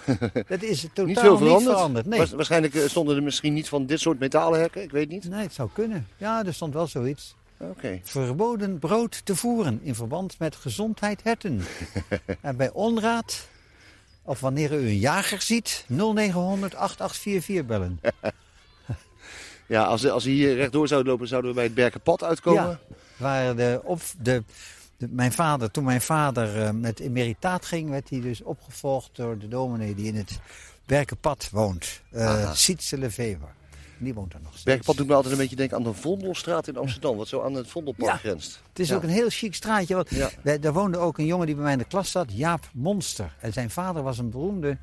[0.47, 1.59] Dat is totaal niet veel veranderd.
[1.59, 2.05] Niet veranderd.
[2.05, 2.17] Nee.
[2.19, 5.29] Waars- Waarschijnlijk eh, stonden er misschien niet van dit soort metalen hekken, ik weet niet.
[5.29, 6.07] nee, het zou kunnen.
[6.17, 7.35] Ja, er stond wel zoiets.
[7.57, 7.99] Oké.
[8.03, 11.61] Verboden brood te voeren in verband met gezondheid herten.
[12.41, 13.47] en bij onraad,
[14.23, 17.99] of wanneer u een jager ziet, 0900 8844 bellen.
[19.67, 22.63] Ja, als, als we hier rechtdoor zouden lopen, zouden we bij het Berkenpad uitkomen.
[22.63, 22.79] Ja.
[23.17, 24.43] Waar de, op, de,
[25.01, 29.37] de- mijn vader, toen mijn vader eh, met emeritaat ging, werd hij dus opgevolgd door
[29.37, 30.39] de dominee die in het
[30.85, 32.01] Berkenpad woont.
[32.11, 32.53] eh Aha.
[32.53, 33.47] Sietse Levever.
[33.97, 34.63] Die woont daar nog steeds.
[34.65, 37.53] Berkenpad doet me altijd een beetje denken aan de Vondelstraat in Amsterdam, wat zo aan
[37.53, 38.17] het Vondelpark Ja.
[38.17, 38.61] grenst.
[38.69, 38.95] Het is Ja.
[38.95, 39.95] ook een heel chic straatje.
[39.95, 40.29] Want Ja.
[40.43, 43.35] daar, daar woonde ook een jongen die bij mij in de klas zat, Jaap Monster.
[43.39, 44.77] En zijn vader was een beroemde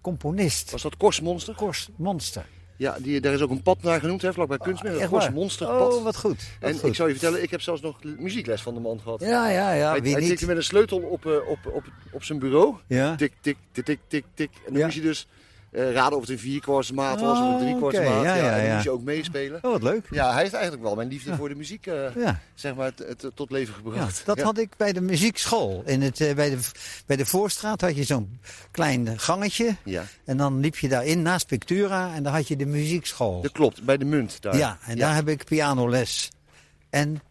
[0.00, 0.70] componist.
[0.70, 1.54] Was dat Korsmonster?
[1.54, 2.46] Kors Monster.
[2.82, 5.00] Ja, die, daar is ook een pad naar genoemd, hè, vlakbij Kunstmiddag.
[5.00, 5.20] Het Echt waar?
[5.20, 5.94] Korsmonsterpad.
[5.94, 6.42] Oh, wat goed.
[6.60, 6.88] Wat en goed.
[6.88, 9.20] ik zou je vertellen, ik heb zelfs nog muziekles van de man gehad.
[9.20, 9.90] Ja, ja, ja.
[9.90, 12.74] hij wie hij tikte met een sleutel op, eh, op, op, op zijn bureau.
[12.86, 13.14] Ja.
[13.14, 14.50] Tik, tik, tik, tik, tik, tik.
[14.54, 14.84] En dan Ja.
[14.84, 15.26] moest je dus
[15.72, 18.18] eh, raden of het een vierkwartsmaat was of een Oh, driekwartsmaat.
[18.18, 18.28] oké.
[18.28, 18.72] Ja, ja, en dan ja.
[18.72, 19.58] moest je ook meespelen.
[19.64, 20.06] Oh, wat leuk.
[20.10, 22.92] Ja, hij heeft eigenlijk wel mijn liefde voor de muziek eh, zeg maar,
[23.34, 24.22] tot leven gebracht.
[24.26, 25.82] dat had ik bij de muziekschool.
[25.86, 26.58] In het, eh, bij, de,
[27.06, 29.76] bij de Voorstraat had je zo'n klein gangetje.
[29.84, 33.42] Ja, En dan liep je daarin naast Pictura en daar had je de muziekschool.
[33.42, 33.82] dat klopt.
[33.82, 34.56] Bij de munt daar.
[34.56, 36.30] Ja, en daar heb ik pianoles
[36.90, 37.22] en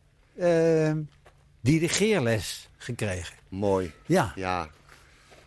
[1.62, 3.36] dirigeerles gekregen.
[3.50, 3.92] Mooi.
[4.06, 4.70] Ja, Ja.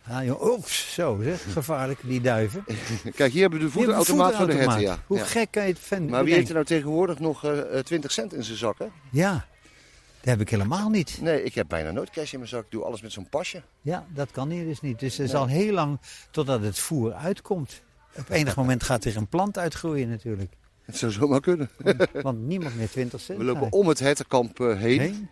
[0.07, 2.63] Ja joh, oeps, zo zeg, gevaarlijk die duiven.
[3.15, 4.79] Kijk, hier hebben we de voederautomaat voor de herten.
[4.81, 4.97] Ja.
[5.07, 5.23] Hoe Ja.
[5.25, 6.09] gek kan je het vinden?
[6.09, 8.79] Maar wie heeft er nou tegenwoordig nog eh, eh, 20 cent in zijn zak?
[8.79, 8.85] Hè?
[9.11, 11.17] Ja, dat heb ik helemaal niet.
[11.21, 12.63] Nee, ik heb bijna nooit cash in mijn zak.
[12.63, 13.61] Ik doe alles met zo'n pasje.
[13.81, 14.99] Ja, dat kan hier dus niet.
[14.99, 15.29] Dus er Nee.
[15.29, 15.99] zal heel lang
[16.31, 17.81] totdat het voer uitkomt.
[18.17, 20.53] Op enig moment gaat er een plant uitgroeien natuurlijk.
[20.81, 21.69] Het zou zomaar kunnen.
[21.77, 24.99] Want, want niemand meer 20 cent We lopen om het hertenkamp eh, heen.
[24.99, 25.29] Heen?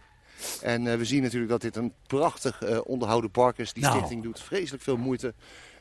[0.61, 3.73] En eh, we zien natuurlijk dat dit een prachtig eh, onderhouden park is.
[3.73, 3.95] Die Nou.
[3.95, 5.33] stichting doet vreselijk veel moeite.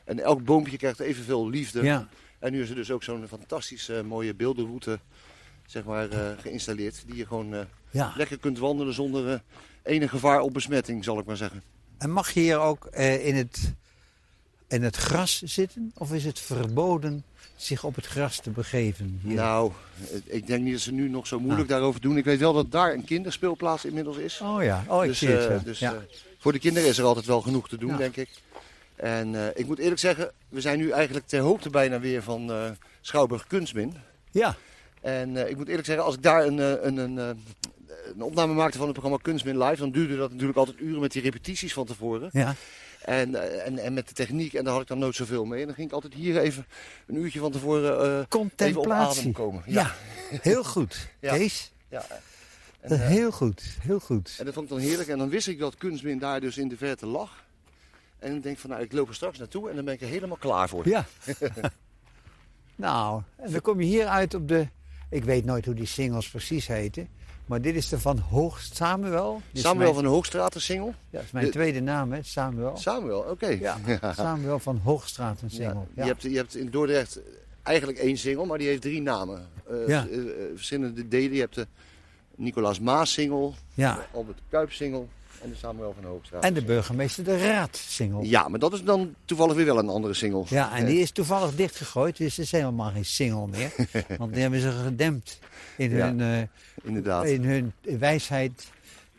[0.05, 1.83] En elk boompje krijgt evenveel liefde.
[1.83, 2.07] Ja,
[2.39, 4.99] En nu is er dus ook zo'n fantastische eh, mooie beeldenroute
[5.65, 6.07] zeg maar,
[6.37, 7.03] geïnstalleerd.
[7.05, 8.13] Die je gewoon ja.
[8.15, 9.39] lekker kunt wandelen zonder eh,
[9.83, 11.63] enig gevaar op besmetting, zal ik maar zeggen.
[11.97, 13.73] En mag je hier ook in, het,
[14.67, 15.91] in het gras zitten?
[15.97, 17.23] Of is het verboden
[17.55, 19.19] zich op het gras te begeven?
[19.23, 19.35] hier?
[19.35, 19.71] Nou,
[20.25, 22.17] ik denk niet dat ze nu nog zo moeilijk daarover doen.
[22.17, 24.39] Ik weet wel dat daar een kinderspeelplaats inmiddels is.
[24.41, 25.45] Oh ja, oh ik dus zie het.
[25.49, 25.61] eh, ja.
[25.63, 25.93] dus ja.
[25.93, 25.97] eh,
[26.39, 27.97] voor de kinderen is er altijd wel genoeg te doen, Ja.
[27.97, 28.29] denk ik.
[28.95, 32.51] En eh, ik moet eerlijk zeggen, we zijn nu eigenlijk ter hoogte bijna weer van
[33.01, 33.93] Schouwburg Kunstmin.
[34.31, 34.55] ja,
[35.01, 38.87] En ik moet eerlijk zeggen, als ik daar een, een, een, een opname maakte van
[38.87, 42.29] het programma Kunstmin Live, dan duurde dat natuurlijk altijd uren met die repetities van tevoren.
[42.31, 42.55] ja.
[43.05, 45.59] En, eh, en, en met de techniek, en daar had ik dan nooit zoveel mee.
[45.59, 46.65] En dan ging ik altijd hier even
[47.07, 49.19] een uurtje van tevoren eh, even op Contemplatie.
[49.19, 49.63] adem komen.
[49.65, 49.95] Ja.
[50.29, 51.07] heel goed.
[51.19, 51.37] Ja.
[51.37, 52.05] Kees, Ja.
[52.79, 54.35] En, eh, heel goed, heel goed.
[54.39, 55.09] en dat vond ik dan heerlijk.
[55.09, 57.43] En dan wist ik dat Kunstmin daar dus in de verte lag.
[58.19, 60.01] En dan denk ik van, nou, ik loop er straks naartoe en dan ben ik
[60.01, 60.87] er helemaal klaar voor.
[60.87, 61.05] Ja.
[62.75, 64.67] nou, en dan kom je hier uit op de...
[65.09, 67.07] Ik weet nooit hoe die singles precies heten.
[67.45, 69.41] Maar dit is de van Hoogst Samuel.
[69.51, 70.87] Dit Samuel mijn- van de Hoogstraat, een single.
[70.87, 72.77] Ja, dat is mijn de- tweede naam, hè, Samuel.
[72.77, 73.47] Samuel, oké.
[73.47, 73.77] Ja,
[74.15, 75.83] Samuel van Hoogstraat, een Ja, single.
[75.95, 77.19] Je, hebt, je hebt in Dordrecht
[77.63, 79.47] eigenlijk één single, maar die heeft drie namen.
[79.69, 80.07] Eh, Ja.
[80.11, 80.25] eh, eh,
[80.55, 81.33] verschillende delen.
[81.33, 81.67] Je hebt de
[82.35, 83.95] Nicolaas Maas single, Ja.
[83.95, 85.05] de Albert Kuip single
[85.41, 86.43] en de Samuel van Hoogstraat.
[86.43, 88.29] En de burgemeester de Raad single.
[88.29, 90.43] Ja, maar dat is dan toevallig weer wel een andere single.
[90.47, 93.71] Ja, en die is toevallig dichtgegooid, dus het is helemaal geen single meer.
[94.19, 95.39] Want die hebben ze gedempt
[95.77, 96.49] in Ja, hun,
[96.83, 97.25] Inderdaad.
[97.25, 98.67] in hun wijsheid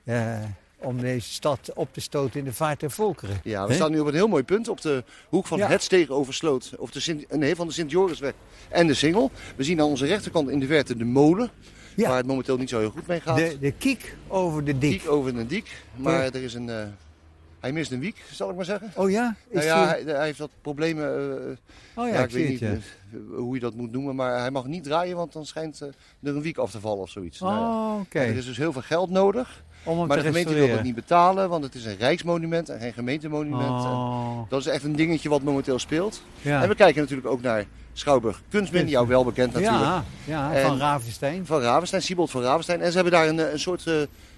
[0.05, 0.39] eh,
[0.79, 3.41] om deze stad op te stoten in de vaart der volkeren.
[3.45, 5.69] Ja, we staan nu op een heel mooi punt op de hoek van Ja.
[5.69, 6.73] het Steeg over Sloot.
[6.79, 8.33] Of de Sint, nee, van de Sint-Jorisweg
[8.69, 9.31] en de Singel.
[9.57, 11.51] We zien aan onze rechterkant in de verte de molen.
[11.97, 12.09] Ja.
[12.09, 13.37] Waar het momenteel niet zo heel goed mee gaat.
[13.37, 14.91] De, de kiek over de dik.
[14.91, 15.83] Diek over een diek.
[15.97, 16.31] Maar Ja.
[16.33, 16.69] er is een...
[16.69, 16.85] eh,
[17.61, 18.93] hij mist een wiek, zal ik maar zeggen.
[18.95, 19.37] Oh ja?
[19.49, 21.05] Is Nou ja, die- hij, hij heeft wat problemen.
[21.07, 23.04] eh, oh ja, ja, ik, ik zie weet het, niet ja.
[23.37, 24.15] Hoe je dat moet noemen.
[24.15, 25.89] Maar hij mag niet draaien, want dan schijnt eh,
[26.23, 27.41] er een wiek af te vallen of zoiets.
[27.41, 27.95] Nou ja.
[27.95, 28.01] Oh.
[28.29, 29.63] Er is dus heel veel geld nodig.
[29.85, 33.85] Maar de gemeente wil dat niet betalen, want het is een rijksmonument en geen gemeentemonument.
[33.85, 36.23] En Oh, Dat is echt een dingetje wat momenteel speelt.
[36.43, 36.63] ja.
[36.63, 39.83] En we kijken natuurlijk ook naar Schouwburg Kunstmin, jou wel bekend natuurlijk.
[39.83, 41.47] ja, ja, En- van Ravenstein.
[41.47, 42.81] Van Ravenstein, Siebold van Ravenstein.
[42.81, 43.95] En ze hebben daar een, eh, een soort eh,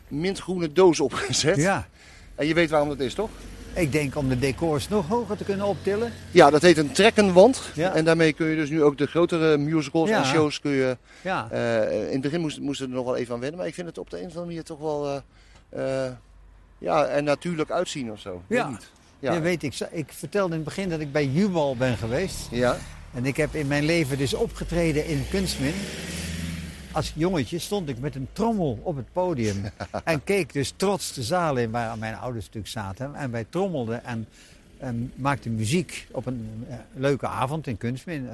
[0.09, 1.57] mintgroene doos op gezet.
[1.57, 1.87] Ja.
[2.35, 3.31] En je weet waarom dat is, toch?
[3.77, 6.13] Ik denk om de decors nog hoger te kunnen optillen.
[6.31, 7.61] Ja, dat heet een trekkenwand.
[7.75, 7.95] Ja.
[7.95, 10.19] En daarmee kun je dus nu ook de grotere musicals Ja.
[10.19, 10.97] en shows kun je...
[11.23, 13.69] Ja, eh, in het begin moesten moesten we er nog wel even aan wennen, maar
[13.69, 15.23] ik vind het op de een of andere manier toch wel...
[15.71, 16.13] eh, eh,
[16.79, 18.43] ja, er natuurlijk uitzien of zo.
[18.49, 18.69] Ja.
[18.69, 18.91] niet.
[19.19, 19.33] ja.
[19.33, 19.41] Ja.
[19.41, 19.75] weet ik.
[19.91, 22.49] Ik vertelde in het begin dat ik bij Jubal ben geweest.
[22.51, 22.77] Ja.
[23.15, 25.75] En ik heb in mijn leven dus opgetreden in Kunstmin.
[26.97, 29.65] Als jongetje stond ik met een trommel op het podium.
[30.05, 33.15] en keek dus trots de zaal in waar mijn ouders natuurlijk zaten.
[33.15, 34.27] En wij trommelden en,
[34.79, 38.29] en maakten muziek op een eh, leuke avond in Kunstmin.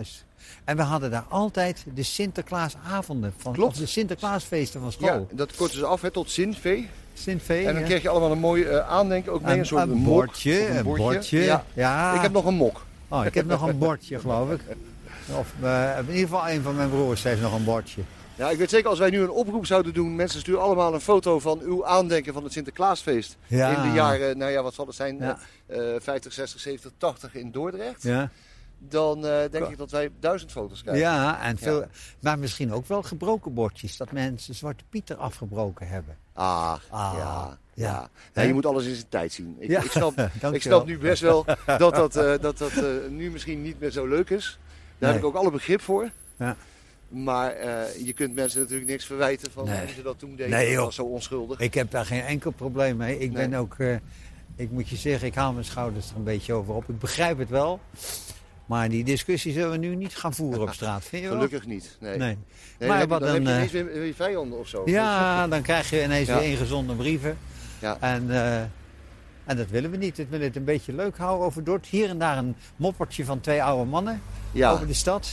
[0.64, 3.78] En we hadden daar altijd de Sinterklaasavonden van Klopt.
[3.78, 5.28] de Sinterklaasfeesten van ja, school.
[5.30, 6.88] dat korten ze af hè, tot Sinvee.
[7.14, 7.66] Sint-Vee.
[7.66, 7.88] En dan ja.
[7.88, 10.68] kreeg je allemaal een mooi eh, aandenken, ook mee, een, een, soort een mok bordje,
[10.68, 11.38] een bordje.
[11.38, 11.64] Ja.
[11.74, 12.14] Ja.
[12.14, 12.84] Ik heb nog een mok.
[13.08, 14.60] Oh, ik heb nog een bordje, geloof ik.
[15.40, 18.02] Of eh, in ieder geval een van mijn broers heeft nog een bordje.
[18.42, 21.00] Ja, ik weet zeker als wij nu een oproep zouden doen, mensen sturen allemaal een
[21.00, 23.36] foto van uw aandenken van het Sinterklaasfeest.
[23.46, 23.76] Ja.
[23.76, 25.38] In de jaren, nou ja, wat zal het zijn, Ja.
[25.66, 28.02] eh, 50, 60, 70, 80 in Dordrecht.
[28.02, 28.30] Ja,
[28.78, 31.02] Dan eh, denk ik dat wij duizend foto's krijgen.
[31.02, 31.88] ja en veel, Ja.
[32.20, 33.96] maar misschien ook wel gebroken bordjes.
[33.96, 36.16] Dat mensen Zwarte Pieter afgebroken hebben.
[36.32, 37.58] Ah, Ah, ja.
[37.74, 38.08] ja.
[38.34, 38.42] ja.
[38.42, 39.56] Je moet alles in zijn tijd zien.
[39.58, 41.44] Ik, Ja, ik, snap, ik snap nu best wel
[41.78, 44.58] dat dat, eh, dat, dat eh, nu misschien niet meer zo leuk is.
[44.98, 46.10] Daar heb ik ook alle begrip voor.
[46.36, 46.56] Ja.
[47.12, 49.78] Maar eh, je kunt mensen natuurlijk niks verwijten van Nee.
[49.78, 50.50] hoe ze dat toen deden.
[50.50, 51.58] Nee, dat was zo onschuldig.
[51.60, 53.18] Ik heb daar geen enkel probleem mee.
[53.18, 53.94] Ik ben ook, eh,
[54.56, 56.88] ik moet je zeggen, ik haal mijn schouders er een beetje over op.
[56.88, 57.80] Ik begrijp het wel.
[58.66, 61.04] Maar die discussie zullen we nu niet gaan voeren op straat.
[61.04, 61.36] Vind je wel?
[61.36, 61.96] Gelukkig niet.
[62.00, 62.16] Nee.
[62.18, 62.36] Nee.
[62.78, 64.82] Nee, Maar dan heb, wat je, dan heb je eh, ineens weer, vijanden of zo.
[64.84, 66.38] Ja, dan krijg je ineens Ja.
[66.38, 67.38] weer ingezonde brieven.
[67.78, 67.96] Ja.
[68.00, 68.30] En,
[69.44, 70.16] en dat willen we niet.
[70.16, 71.86] We willen het een beetje leuk houden over Dort.
[71.86, 75.30] Hier en daar een moppertje van twee oude mannen Ja, over de stad.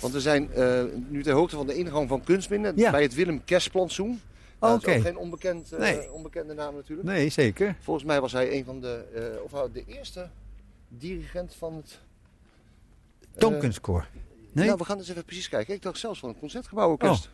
[0.00, 2.90] Want we zijn eh, nu ter hoogte van de ingang van Kunstminnen Ja.
[2.90, 4.20] bij het Willem Kerstplantsoen.
[4.58, 4.96] Dat is Oké.
[4.96, 6.12] ook geen onbekend, eh, Nee.
[6.12, 7.08] onbekende naam natuurlijk.
[7.08, 7.76] Nee, zeker.
[7.80, 10.28] Volgens mij was hij een van de, eh, of de eerste
[10.88, 11.98] dirigent van het...
[13.38, 14.06] Toonkunstkoor.
[14.52, 15.74] Nee, Nou, we gaan eens even precies kijken.
[15.74, 17.28] Ik dacht zelfs van een concertgebouworkest.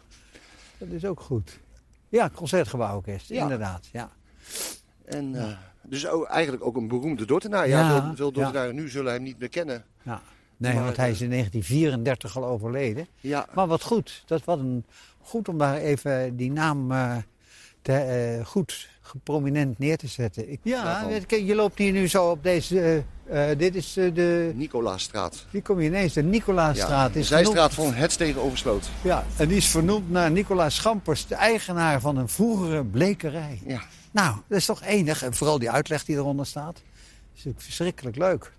[0.79, 1.59] dat is ook goed.
[2.09, 3.43] Ja, concertgebouworkest, Ja.
[3.43, 3.89] inderdaad.
[3.93, 4.11] Ja.
[5.05, 7.69] En, dus ook, eigenlijk ook een beroemde Dordtenaar.
[7.69, 9.85] Ja, Ja, veel, veel Dordtenaren nu zullen hem niet meer kennen.
[10.03, 10.23] Ja.
[10.59, 13.07] Nee, Maar, want hij is in 1934 al overleden.
[13.21, 14.23] Ja, Maar wat goed.
[14.27, 14.85] Dat was een,
[15.21, 17.17] goed om daar even die naam eh,
[17.83, 18.89] te, eh, goed
[19.23, 20.51] prominent neer te zetten.
[20.51, 23.05] Ik, ja, je, loopt hier nu zo op deze...
[23.27, 24.53] eh, dit is de...
[24.55, 25.47] Nicolaasstraat.
[25.51, 27.09] Hier kom je ineens, de Nicolaasstraat.
[27.09, 28.89] Ja, de is zijstraat van Hetstegen Oversloot.
[29.03, 33.61] Ja, en die is vernoemd naar Nicolaas Schampers, de eigenaar van een vroegere blekerij.
[33.67, 33.83] Ja.
[34.11, 35.23] Nou, dat is toch enig.
[35.23, 36.83] En vooral die uitleg die eronder staat.
[37.37, 38.53] is ook verschrikkelijk leuk.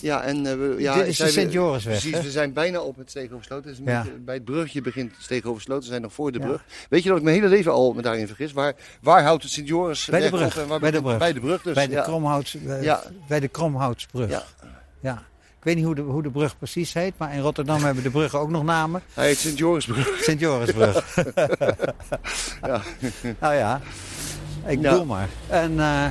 [0.00, 3.10] Ja, en eh, we, ja, Dit is de Sint-Jorisweg, Precies, we zijn bijna op het
[3.10, 3.64] Steeghoversloot.
[3.64, 4.04] Dus Ja.
[4.24, 5.82] bij het bruggetje begint Steeghoversloot.
[5.82, 6.46] We zijn nog voor de Ja.
[6.46, 6.64] brug.
[6.88, 8.52] Weet je dat ik mijn hele leven al me daarin vergis?
[8.52, 8.72] Waar,
[9.02, 11.18] waar houdt het Sint-Joris Bij de brug, op en waar bij de brug.
[11.18, 11.74] Bij de brug dus.
[11.74, 12.02] bij, de ja.
[12.02, 13.02] Kromhouts, eh, Ja.
[13.28, 14.30] bij de Kromhoutsbrug.
[14.30, 14.42] Ja.
[15.00, 15.22] Ja.
[15.58, 18.10] Ik weet niet hoe de, hoe de brug precies heet, maar in Rotterdam hebben de
[18.10, 19.02] bruggen ook nog namen.
[19.14, 20.18] Hij heet Sint-Jorisbrug.
[20.20, 21.04] Sint-Jorisbrug.
[22.62, 22.80] Ja.
[23.38, 23.80] Nou ja,
[24.66, 24.90] ik Ja.
[24.90, 25.28] bedoel maar.
[25.48, 26.06] En eh,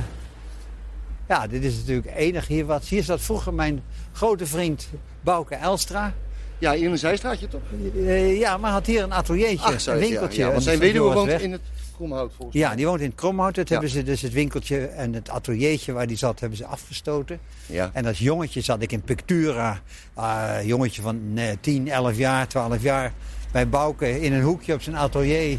[1.28, 2.84] ja, dit is natuurlijk enig hier wat.
[2.84, 4.88] Hier zat vroeger mijn grote vriend
[5.20, 6.14] Bouke Elstra.
[6.58, 7.60] Ja, in een zijstraatje toch?
[7.96, 10.46] Eh, ja, maar had hier een ateliertje, zo, een ja, winkeltje.
[10.46, 11.60] Ja, zijn weduwe woont in het
[11.94, 12.76] Kromhout volgens Ja, mij.
[12.76, 13.54] die woont in het Kromhout.
[13.54, 13.72] Dat Ja.
[13.74, 17.38] hebben ze dus het winkeltje en het ateliertje waar die zat, hebben ze afgestoten.
[17.66, 17.90] Ja.
[17.92, 19.80] En als jongetje zat ik in Pictura.
[20.14, 23.12] ah, jongetje van eh, 10, 11 jaar, 12 jaar.
[23.52, 25.58] Bij Bouke in een hoekje op zijn atelier.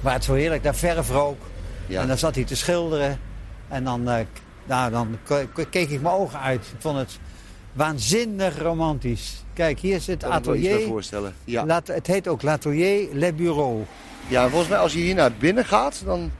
[0.00, 1.38] Waar het zo heerlijk daar verf rook.
[1.86, 2.00] Ja.
[2.00, 3.18] En dan zat hij te schilderen.
[3.68, 4.18] En dan, eh,
[4.66, 5.18] nou, dan
[5.70, 6.60] keek ik mijn ogen uit.
[6.74, 7.18] Ik vond het
[7.72, 9.44] waanzinnig romantisch.
[9.52, 10.80] Kijk, hier is het kan ik atelier.
[10.86, 11.34] voorstellen.
[11.44, 11.66] Ja.
[11.66, 13.84] Laat- het heet ook L'Atelier Le Bureau.
[14.28, 16.30] ja, volgens mij als je hier naar binnen gaat, dan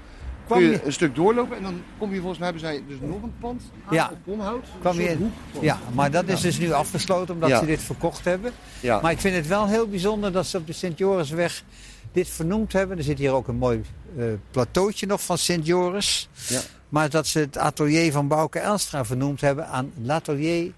[0.47, 1.57] Kwam kun je je- een stuk doorlopen.
[1.57, 4.11] En dan kom je volgens mij, hebben zij dus nog een pand aan Ja.
[4.13, 4.65] op Kromhout.
[4.81, 5.17] Kwam je.
[5.61, 7.59] Ja, maar dat is dus nu afgesloten omdat Ja.
[7.59, 8.53] ze dit verkocht hebben.
[8.81, 9.01] Ja.
[9.01, 11.63] Maar ik vind het wel heel bijzonder dat ze op de Sint-Jorisweg
[12.13, 12.97] dit vernoemd hebben.
[12.99, 13.83] Er zit hier ook een mooi
[14.19, 16.29] eh, plateautje nog van Sint-Joris.
[16.49, 16.61] Ja.
[16.89, 20.73] Maar dat ze het atelier van Bouke Elstra vernoemd hebben aan L'Atelier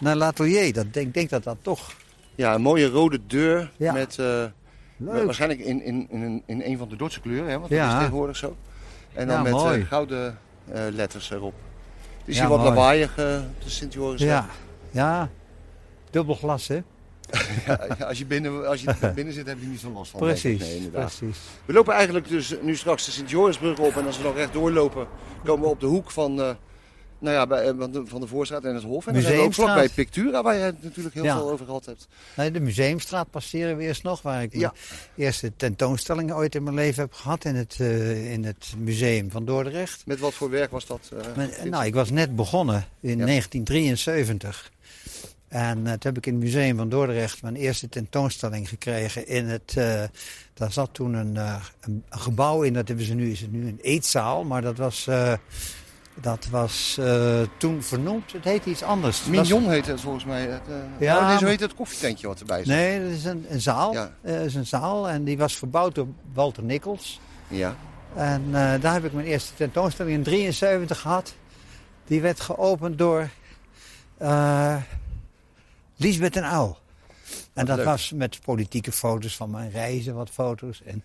[0.00, 0.72] naar L'Atelier.
[0.72, 1.92] Dat denk, ik denk dat dat toch
[2.34, 3.92] ja, een mooie rode deur Ja.
[3.92, 4.18] met...
[4.18, 4.44] eh,
[4.96, 7.92] Waarschijnlijk in, in, in, een- in een van de Dordtse kleuren, hè, want dat Ja.
[7.92, 8.56] is tegenwoordig zo.
[9.12, 10.38] En dan Ja, met eh, gouden
[10.72, 11.54] eh, letters erop.
[12.18, 12.68] Het is hier wat mooi.
[12.70, 14.20] lawaaiig, de Sint-Joris.
[14.20, 14.46] Ja,
[14.90, 15.28] ja.
[16.10, 16.82] Dubbel glas, hè?
[17.66, 17.74] Ja,
[18.06, 20.20] als je binnen, als je binnen zit, heb je niet zo last van.
[20.20, 21.38] Precies, Nee, precies.
[21.64, 23.96] We lopen eigenlijk dus nu straks de Sint-Jorisbrug op.
[23.96, 25.06] En als we nog recht doorlopen,
[25.44, 26.50] komen we op de hoek van, eh,
[27.20, 29.06] Nou ja, bij, eh, van de, van de Voorstraat en het Hof.
[29.06, 31.36] En dan zijn we ook vlakbij Pictura, waar je het natuurlijk heel Ja.
[31.36, 32.08] veel over gehad hebt.
[32.36, 34.58] Nee, de Museumstraat passeren we eerst nog, waar ik Ja.
[34.58, 39.30] mijn eerste tentoonstelling ooit in mijn leven heb gehad in het, eh, in het museum
[39.30, 40.02] van Dordrecht.
[40.06, 41.10] Met wat voor werk was dat?
[41.36, 43.24] eh, nou, ik was net begonnen in Ja.
[43.24, 44.70] 1973.
[45.48, 49.26] En eh, toen heb ik in het museum van Dordrecht mijn eerste tentoonstelling gekregen.
[49.26, 50.02] In het, eh,
[50.54, 53.68] daar zat toen een, eh, een, gebouw in, dat hebben ze nu, is het nu
[53.68, 54.44] een eetzaal.
[54.44, 55.08] Maar dat was,
[56.14, 57.00] dat was
[57.56, 59.18] toen vernoemd, het heette iets anders.
[59.18, 60.42] Was- Mignon heet het volgens mij.
[60.42, 60.62] Het,
[60.98, 62.66] Ja, oh, nee, zo heet het koffietentje wat erbij zit.
[62.66, 63.92] Nee, dat is een, een zaal.
[63.92, 64.12] Ja.
[64.22, 67.20] Is een zaal en die was verbouwd door Walter Nikkels.
[67.48, 67.76] Ja.
[68.14, 71.34] En daar heb ik mijn eerste tentoonstelling in 73 gehad.
[72.06, 73.28] Die werd geopend door
[75.98, 76.78] Lisbeth en Uil.
[77.52, 77.86] En dat leuk.
[77.86, 80.82] was met politieke foto's van mijn reizen, wat foto's.
[80.84, 81.04] En,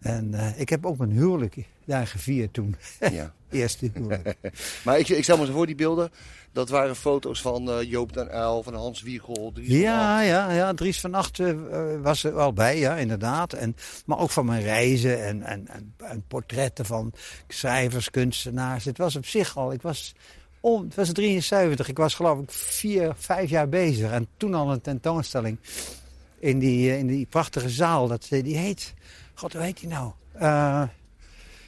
[0.00, 2.76] en eh, ik heb ook mijn huwelijk daar gevierd toen.
[3.12, 3.34] ja.
[3.50, 4.36] Eerste huwelijk.
[4.84, 6.10] Maar ik, ik stel me zo voor, die beelden.
[6.52, 9.50] Dat waren foto's van eh, Joop den Uyl, van Hans Wiegel.
[9.54, 9.76] Dries van.
[9.76, 11.54] Ja, ja, ja, Dries van Acht eh,
[12.02, 13.52] was er wel bij, ja, inderdaad.
[13.52, 17.12] En, maar ook van mijn reizen en, en, en, en portretten van
[17.48, 18.84] schrijvers, kunstenaars.
[18.84, 20.14] Het was op zich al, ik was,
[20.62, 24.10] om, het was 73, ik was geloof ik vier, vijf jaar bezig.
[24.10, 25.58] En toen al een tentoonstelling
[26.38, 28.08] in die, eh, in die prachtige zaal.
[28.08, 28.94] Dat, die heet,
[29.34, 30.12] god, hoe heet die nou?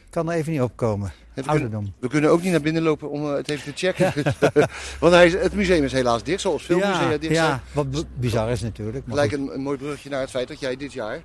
[0.04, 1.08] Ik kan er even niet opkomen.
[1.08, 1.94] we, kunnen, Ouderdom.
[1.98, 4.12] we kunnen ook niet naar binnen lopen om eh, het even te checken.
[5.00, 7.48] Want hij is, het museum is helaas dicht, zoals veel musea Ja, dicht zijn.
[7.48, 9.04] ja, wat bizar is natuurlijk.
[9.08, 9.32] goed.
[9.32, 11.22] een, een mooi brugje naar het feit dat jij dit jaar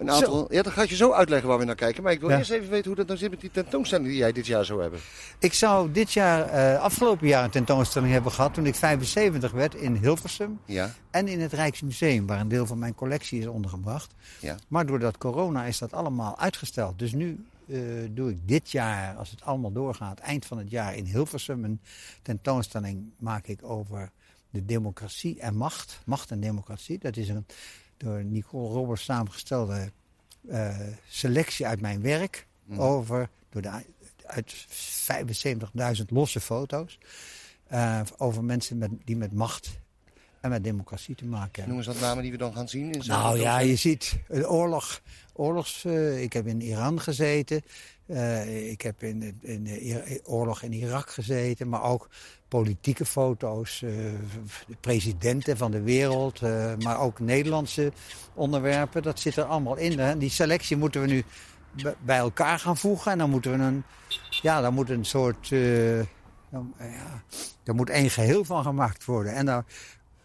[0.00, 0.52] een aantal...
[0.52, 2.02] Ja, dat ga ik je zo uitleggen waar we naar kijken.
[2.02, 2.38] Maar ik wil Ja.
[2.38, 4.80] eerst even weten hoe dat nou zit met die tentoonstelling die jij dit jaar zou
[4.82, 5.00] hebben.
[5.38, 9.74] Ik zou dit jaar, eh, afgelopen jaar, een tentoonstelling hebben gehad toen ik 75 werd
[9.74, 14.14] in Hilversum Ja, en in het Rijksmuseum, waar een deel van mijn collectie is ondergebracht.
[14.40, 14.56] ja.
[14.68, 16.98] Maar doordat corona is dat allemaal uitgesteld.
[16.98, 17.78] Dus nu eh,
[18.10, 21.80] doe ik dit jaar, als het allemaal doorgaat, eind van het jaar in Hilversum een
[22.22, 24.10] tentoonstelling maak ik over
[24.50, 26.00] de democratie en macht.
[26.04, 26.98] Macht en democratie.
[26.98, 27.46] Dat is een
[28.00, 29.92] door Nicole Roberts samengestelde
[30.48, 30.78] eh,
[31.08, 32.80] selectie uit mijn werk Mhm.
[32.80, 33.70] over door de,
[34.26, 34.54] uit
[35.98, 36.98] 75.000 losse foto's
[37.66, 39.70] eh, over mensen met, die met macht
[40.40, 41.68] en met democratie te maken hebben.
[41.68, 42.92] Noem eens wat namen die we dan gaan zien.
[42.92, 45.00] In Nou ja, je ziet een oorlog.
[45.32, 47.62] Oorlogs, eh, ik heb in Iran gezeten.
[48.12, 51.68] Eh, ik heb in, in I- oorlog in Irak gezeten.
[51.68, 52.08] Maar ook
[52.48, 53.82] politieke foto's.
[53.82, 53.90] eh,
[54.66, 56.42] de presidenten van de wereld.
[56.42, 57.92] eh, maar ook Nederlandse
[58.34, 59.02] onderwerpen.
[59.02, 59.98] Dat zit er allemaal in.
[59.98, 60.18] Hè.
[60.18, 61.24] Die selectie moeten we nu
[62.04, 63.12] bij elkaar gaan voegen.
[63.12, 63.82] En dan moeten we een...
[64.42, 65.52] Ja, dan moet een soort...
[65.52, 66.00] eh,
[66.50, 66.92] dan, eh,
[67.64, 69.34] ja, moet één geheel van gemaakt worden.
[69.34, 69.64] En dan...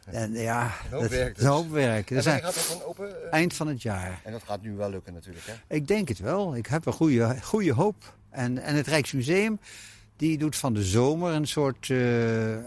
[0.06, 1.72] En ja, Een hoop dat- werk een hoop dus.
[1.72, 2.12] werk.
[2.12, 3.24] En zijn, wanneer gaat dat dan open?
[3.26, 3.34] eh?
[3.34, 4.22] eind van het jaar.
[4.24, 5.76] En dat gaat nu wel lukken natuurlijk, hè?
[5.76, 6.56] Ik denk het wel.
[6.56, 8.14] Ik heb een goede, goede hoop.
[8.30, 9.60] En, en het Rijksmuseum,
[10.18, 11.90] die doet van de zomer een soort...
[11.90, 11.98] eh,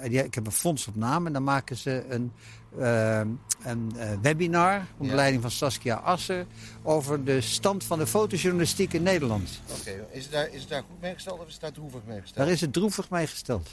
[0.03, 2.32] die- ik heb een fonds op naam en dan maken ze een,
[2.78, 3.20] eh,
[3.64, 4.86] een webinar...
[4.93, 5.14] onder Ja.
[5.14, 6.47] leiding van Saskia Asser...
[6.82, 9.61] over de stand van de fotojournalistiek in Nederland.
[9.80, 12.20] Oké, is, daar, is het daar goed mee gesteld of is het daar droevig mee
[12.20, 12.36] gesteld?
[12.47, 13.68] Daar is het droevig mee gesteld.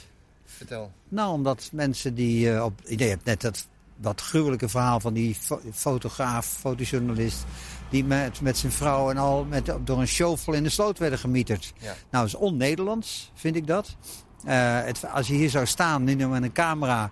[0.46, 0.92] Vertel.
[1.08, 2.80] Nou, omdat mensen die eh, op...
[2.84, 3.66] Je hebt net dat,
[3.96, 7.44] dat gruwelijke verhaal van die fo- fotograaf, fotojournalist...
[7.90, 11.18] die met, met zijn vrouw en al met, door een shovel in de sloot werden
[11.18, 11.72] gemieterd.
[11.78, 11.86] Ja.
[11.86, 13.96] Nou, dat is on-Nederlands, vind ik dat.
[14.44, 17.10] Eh, het, als je hier zou staan, nu met een camera...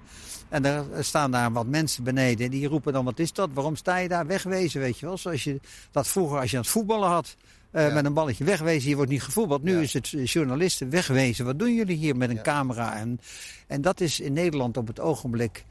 [0.48, 2.50] en er staan daar wat mensen beneden...
[2.50, 3.50] die roepen dan, wat is dat?
[3.52, 4.26] Waarom sta je daar?
[4.26, 5.18] Wegwezen, weet je wel.
[5.18, 5.60] Zoals je
[5.90, 7.36] dat vroeger als je aan het voetballen had...
[7.74, 7.94] eh, Ja.
[7.94, 9.62] Met een balletje wegwezen, hier wordt niet gevoetbald.
[9.62, 9.80] Nu Ja.
[9.80, 11.44] is het eh, journalisten wegwezen.
[11.44, 12.42] Wat doen jullie hier met een Ja.
[12.42, 12.96] camera?
[12.96, 13.20] En,
[13.66, 15.64] en dat is in Nederland op het ogenblik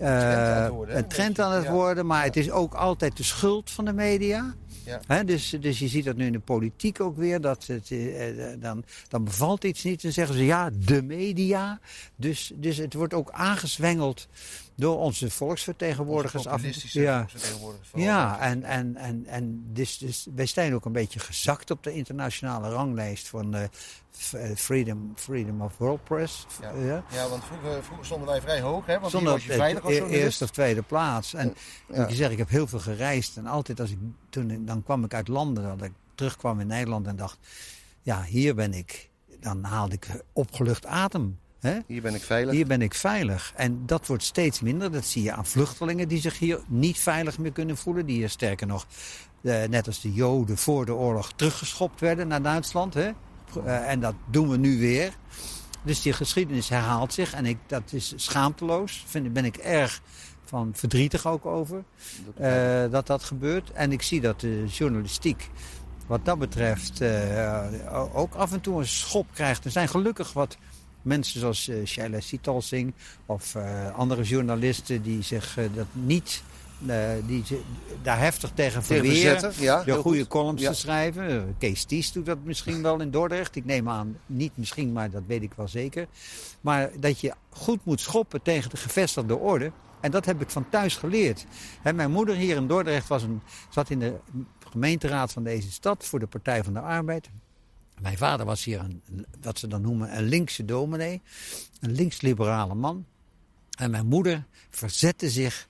[0.00, 1.70] eh, een trend aan het Ja.
[1.72, 2.06] worden.
[2.06, 4.54] Maar het is ook altijd de schuld van de media.
[5.08, 5.22] Ja.
[5.24, 7.40] Dus, dus je ziet dat nu in de politiek ook weer.
[7.40, 10.02] Dat het, eh, eh, dan, dan bevalt iets niet.
[10.02, 11.80] Dan zeggen ze ja, de media.
[12.16, 14.28] Dus, dus het wordt ook aangezwengeld
[14.78, 16.46] door onze volksvertegenwoordigers.
[16.46, 16.62] af
[16.92, 17.18] Ja.
[17.18, 17.90] volksvertegenwoordigers.
[17.94, 21.92] Ja, en, en, en, en dus, dus wij zijn ook een beetje gezakt op de
[21.92, 26.46] internationale ranglijst van eh, eh, Freedom, Freedom of World Press.
[26.60, 26.72] Ja.
[26.72, 27.04] Ja.
[27.12, 29.00] Ja, want vroeger, vroeger stonden wij vrij hoog, hè?
[29.00, 30.24] Want hier was je veilig als e- journalist.
[30.24, 31.34] eerste of tweede plaats.
[31.34, 31.54] En
[31.92, 32.08] Ja.
[32.08, 33.36] je zeggen, ik heb heel veel gereisd.
[33.36, 33.98] En altijd als ik,
[34.30, 37.38] toen, dan kwam ik uit landen dat ik terugkwam in Nederland en dacht...
[38.02, 39.10] Ja, hier ben ik.
[39.40, 41.38] Dan haalde ik opgelucht adem.
[41.60, 41.78] Hè?
[41.86, 42.54] Hier ben ik veilig.
[42.54, 43.52] Hier ben ik veilig.
[43.56, 44.92] En dat wordt steeds minder.
[44.92, 48.06] Dat zie je aan vluchtelingen die zich hier niet veilig meer kunnen voelen.
[48.06, 48.86] Die hier sterker nog,
[49.42, 52.94] eh, net als de Joden voor de oorlog, teruggeschopt werden naar Duitsland.
[52.94, 53.10] Hè?
[53.64, 55.12] Eh, en dat doen we nu weer.
[55.82, 57.32] Dus die geschiedenis herhaalt zich.
[57.34, 59.04] En ik, dat is schaamteloos.
[59.06, 60.00] Vind, ben ik erg
[60.44, 61.84] van verdrietig ook over.
[62.36, 63.72] eh, dat dat gebeurt.
[63.72, 65.50] En ik zie dat de journalistiek
[66.06, 67.66] wat dat betreft eh,
[68.12, 69.64] ook af en toe een schop krijgt.
[69.64, 70.56] Er zijn gelukkig wat
[71.08, 72.94] mensen zoals eh Shaila Sitalsing
[73.26, 76.42] of eh, andere journalisten die zich eh, dat niet,
[77.26, 77.44] die
[78.02, 79.52] daar heftig tegen verweren.
[79.58, 80.28] ja, Door goede goed.
[80.28, 80.70] columns Ja.
[80.70, 81.54] te schrijven.
[81.58, 83.56] Kees Ties doet dat misschien wel in Dordrecht.
[83.56, 86.06] Ik neem aan, niet misschien, maar dat weet ik wel zeker.
[86.60, 89.72] Maar dat je goed moet schoppen tegen de gevestigde orde.
[90.00, 91.46] En dat heb ik van thuis geleerd.
[91.94, 93.40] Mijn moeder hier in Dordrecht was een,
[93.70, 94.14] zat in de
[94.70, 97.28] gemeenteraad van deze stad voor de Partij van de Arbeid.
[98.00, 99.02] Mijn vader was hier een,
[99.40, 101.22] wat ze dan noemen een linkse dominee.
[101.80, 103.06] Een linksliberale man.
[103.78, 105.68] En mijn moeder verzette zich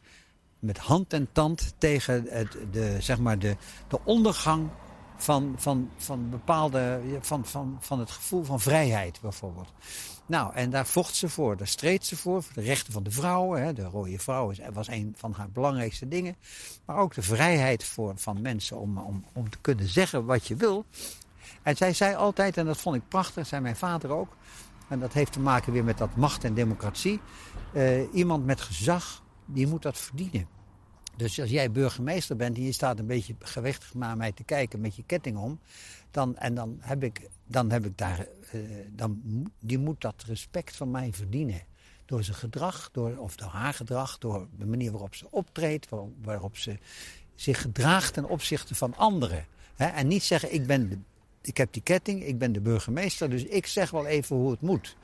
[0.58, 3.56] met hand en tand tegen het, de, zeg maar de,
[3.88, 4.70] de ondergang
[5.16, 7.00] van, van, van bepaalde.
[7.20, 9.72] Van, van, van het gevoel van vrijheid bijvoorbeeld.
[10.26, 13.10] Nou, en daar vocht ze voor, daar streed ze voor, voor de rechten van de
[13.10, 13.62] vrouwen.
[13.62, 13.72] Hè.
[13.72, 16.36] De rode vrouw was een van haar belangrijkste dingen.
[16.84, 20.56] Maar ook de vrijheid voor, van mensen om, om, om te kunnen zeggen wat je
[20.56, 20.84] wil.
[21.68, 24.36] En zij zei altijd, en dat vond ik prachtig, zei mijn vader ook.
[24.88, 27.20] En dat heeft te maken weer met dat macht en democratie.
[27.72, 30.48] eh, iemand met gezag, die moet dat verdienen.
[31.16, 34.80] Dus als jij burgemeester bent en je staat een beetje gewichtig naar mij te kijken
[34.80, 35.60] met je ketting om.
[36.10, 38.60] Dan, en dan heb ik, dan heb ik daar, eh,
[38.90, 39.20] dan,
[39.60, 41.62] die moet dat respect van mij verdienen.
[42.04, 46.08] Door zijn gedrag, door, of door haar gedrag, door de manier waarop ze optreedt, waar-
[46.22, 46.78] waarop ze
[47.34, 49.46] zich gedraagt ten opzichte van anderen.
[49.76, 51.04] En niet zeggen, ik, ben
[51.40, 54.60] ik heb die ketting, ik ben de burgemeester, dus ik zeg wel even hoe het
[54.60, 54.96] moet.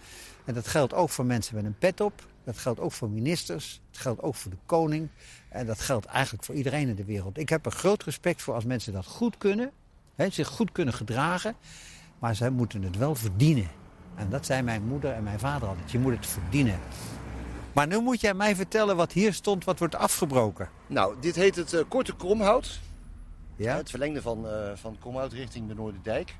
[0.45, 2.27] En dat geldt ook voor mensen met een pet op.
[2.45, 3.81] Dat geldt ook voor ministers.
[3.91, 5.09] Het geldt ook voor de koning.
[5.49, 7.39] En dat geldt eigenlijk voor iedereen in de wereld.
[7.39, 9.71] Ik heb er groot respect voor als mensen dat goed kunnen.
[10.15, 11.57] Hè, zich goed kunnen gedragen.
[12.19, 13.71] Maar zij moeten het wel verdienen.
[14.15, 15.91] En dat zei mijn moeder en mijn vader altijd.
[15.91, 16.79] Je moet het verdienen.
[17.73, 20.69] Maar nu moet jij mij vertellen wat hier stond, wat wordt afgebroken.
[20.87, 22.81] Nou, dit heet het eh, Korte Kromhout.
[23.57, 23.77] Ja?
[23.77, 26.35] Het verlengde van, eh van Kromhout richting de Noorderdijk.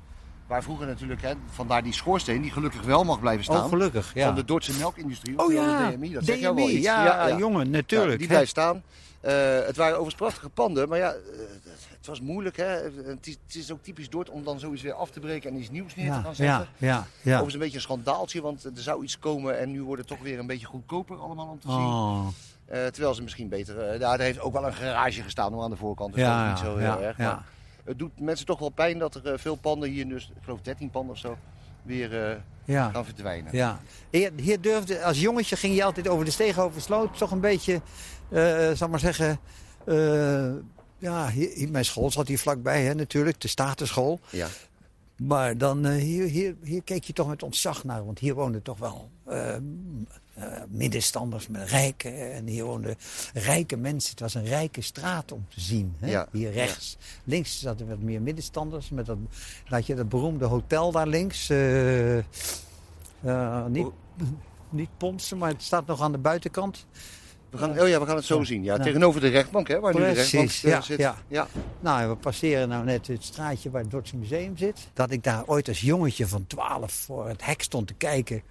[0.47, 3.63] Waar vroeger natuurlijk, hè, vandaar die schoorsteen, die gelukkig wel mag blijven staan.
[3.63, 4.13] Oh, gelukkig.
[4.13, 4.25] Ja.
[4.25, 5.39] Van de Dordtse melkindustrie.
[5.39, 6.13] oh ja, de DMI.
[6.13, 6.85] Dat zeg jou wel DMI, iets.
[6.85, 8.19] Ja, jongen, natuurlijk.
[8.19, 8.83] Die blijft staan.
[9.25, 11.19] Eh, het waren overigens prachtige panden, maar ja, eh,
[11.97, 12.57] het was moeilijk.
[12.57, 12.65] Hè?
[12.65, 15.57] Het, is, het is ook typisch Dort om dan zoiets weer af te breken en
[15.59, 16.45] iets nieuws neer te gaan zetten.
[16.45, 17.05] ja, ja, ja.
[17.21, 20.19] Overigens een beetje een schandaaltje, want er zou iets komen en nu wordt het toch
[20.19, 21.77] weer een beetje goedkoper allemaal om te zien.
[21.77, 22.27] Oh,
[22.67, 23.79] terwijl ze misschien beter...
[23.79, 26.63] eh daar heeft ook wel een garage gestaan aan de voorkant, dus ja, dat is
[26.63, 27.17] niet zo heel erg.
[27.17, 27.23] ja.
[27.25, 27.43] Maar
[27.83, 30.61] het doet mensen toch wel pijn dat er eh, veel panden hier, dus ik geloof
[30.61, 31.37] 13 panden of zo,
[31.83, 32.35] weer eh,
[32.65, 32.89] ja.
[32.89, 33.55] gaan verdwijnen.
[33.55, 33.79] Ja.
[34.09, 37.17] Hier, hier durfde, als jongetje ging je altijd over de Steeghovenvensloot.
[37.17, 37.81] Toch een beetje,
[38.29, 39.39] eh zal maar zeggen...
[39.85, 40.51] eh,
[40.97, 44.19] ja, hier- mijn school zat hier vlakbij hè, natuurlijk, de Statenschool.
[44.29, 44.47] Ja.
[45.15, 48.05] Maar dan, eh, hier, hier, hier keek je toch met ontzag naar.
[48.05, 49.61] Want hier woonden toch wel eh, eh,
[50.69, 52.33] middenstanders met rijken.
[52.33, 52.95] En hier woonden
[53.33, 54.11] rijke mensen.
[54.11, 55.95] Het was een rijke straat om te zien.
[55.99, 56.09] Hè?
[56.09, 56.97] Ja, Hier rechts.
[57.23, 58.89] Links zaten wat meer middenstanders.
[58.89, 59.17] Met dat,
[59.65, 61.49] had je dat beroemde hotel daar links.
[63.67, 63.87] niet,
[64.69, 66.85] niet Ponsen, maar het staat nog aan de buitenkant.
[67.49, 68.63] We gaan, oh ja, we gaan het zo zien.
[68.63, 68.83] Ja, Nou.
[68.83, 70.97] tegenover de rechtbank, hè, waar nu de rechtbank eh, ja, zit.
[70.99, 71.15] ja.
[71.27, 71.47] ja.
[71.79, 74.87] Nou, we passeren nou net het straatje waar het Dordtse Museum zit.
[74.93, 78.41] Dat ik daar ooit als jongetje van 12 voor het hek stond te kijken.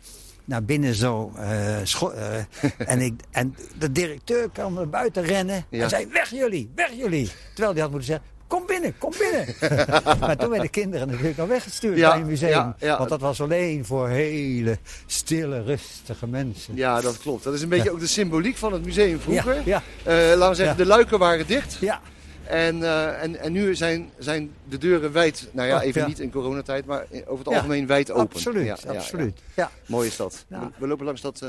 [0.44, 1.32] Naar binnen zo.
[1.36, 1.76] eh,
[2.92, 5.64] en, ik, en de directeur kwam naar buiten rennen.
[5.68, 5.82] Ja.
[5.82, 7.30] En zei: Weg jullie, weg jullie.
[7.54, 9.54] Terwijl die had moeten zeggen: Kom binnen, kom binnen.
[10.20, 12.50] maar toen werden de kinderen natuurlijk al weggestuurd Ja, bij het museum.
[12.50, 12.98] ja, ja.
[12.98, 16.76] Want dat was alleen voor hele stille, rustige mensen.
[16.76, 17.44] Ja, dat klopt.
[17.44, 19.62] Dat is een beetje ook de symboliek van het museum vroeger.
[19.64, 21.76] Ja, Eh, laten we zeggen, de luiken waren dicht.
[21.80, 22.00] ja.
[22.44, 26.30] En, eh, en, en nu zijn, zijn de deuren wijd, nou ja, even niet in
[26.30, 28.22] coronatijd, maar over het algemeen wijd open.
[28.22, 29.40] absoluut, absoluut.
[29.54, 29.70] Ja.
[29.86, 30.44] Mooi is dat.
[30.48, 31.48] We, we lopen langs dat eh,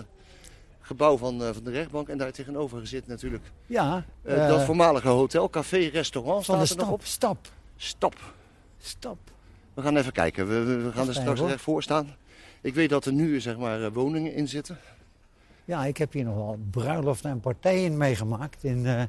[0.85, 4.63] gebouw van, eh, van de rechtbank en daar tegenover zit natuurlijk Ja, eh, eh, dat
[4.63, 7.39] voormalige hotel, café, restaurant van de staat er nog stap, op.
[7.41, 8.33] stap, Stop.
[8.77, 9.17] stap.
[9.73, 10.47] We gaan even kijken.
[10.47, 12.15] We, we, we gaan er straks recht voor staan.
[12.61, 14.77] Ik weet dat er nu zeg maar eh, woningen in zitten.
[15.65, 18.63] Ja, ik heb hier nog wel bruiloften en partijen meegemaakt.
[18.63, 19.03] In eh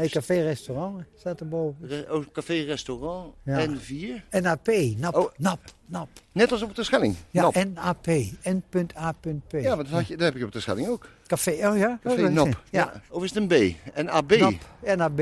[0.00, 2.06] nee, café-restaurant staat erboven.
[2.10, 3.66] Oh, café, restaurant Ja.
[3.66, 4.40] N4.
[4.40, 5.30] NAP, NAP, Oh.
[5.36, 6.08] NAP, NAP.
[6.32, 7.16] Net als op de Schelling.
[7.30, 7.54] Ja, Nap.
[7.54, 8.06] NAP,
[8.42, 9.50] N.A.P.
[9.50, 11.08] Ja, maar dat, had je, dat heb je op de Schelling ook.
[11.26, 11.98] Café, oh ja?
[12.02, 12.46] Café Oh, Nap.
[12.46, 12.56] het.
[12.70, 13.76] Ja, Of is het een B?
[13.94, 14.30] En AB.
[14.30, 14.54] NAP,
[14.96, 15.20] NAB.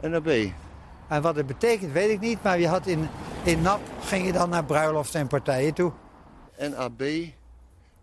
[0.00, 0.28] En AB.
[1.08, 2.42] En wat het betekent, weet ik niet.
[2.42, 3.08] Maar je had in,
[3.44, 5.92] in NAP ging je dan naar bruiloften en partijen toe.
[6.56, 7.02] En AB.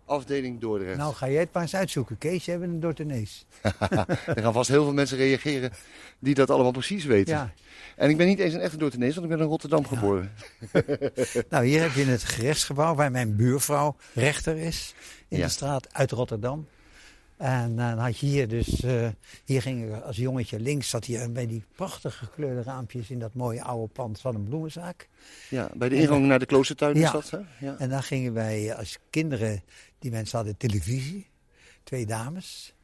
[0.04, 0.96] Afdeling Dordrecht.
[0.96, 2.44] Nou, ga jij het maar eens uitzoeken, Kees.
[2.44, 3.46] Jij bent een Dortenees.
[4.26, 5.72] Er gaan vast heel veel mensen reageren
[6.18, 7.34] die dat allemaal precies weten.
[7.34, 7.52] Ja.
[7.96, 10.32] En ik ben niet eens een echte Dordtenees, want ik ben in Rotterdam geboren.
[11.50, 14.94] Nou, hier heb je het gerechtsgebouw waar mijn buurvrouw rechter is.
[15.28, 15.44] In Ja.
[15.44, 16.66] de straat uit Rotterdam.
[17.36, 19.08] En eh, dan had je hier dus, eh,
[19.44, 23.34] hier ging ik als jongetje links, zat hier bij die prachtig gekleurde raampjes in dat
[23.34, 25.08] mooie oude pand van een bloemenzaak.
[25.50, 27.06] Ja, bij de ingang naar de kloostertuin Ja.
[27.06, 27.66] is dat, hè?
[27.66, 27.76] Ja.
[27.78, 29.62] En daar gingen wij als kinderen,
[29.98, 31.26] die mensen hadden televisie,
[31.82, 32.74] twee dames.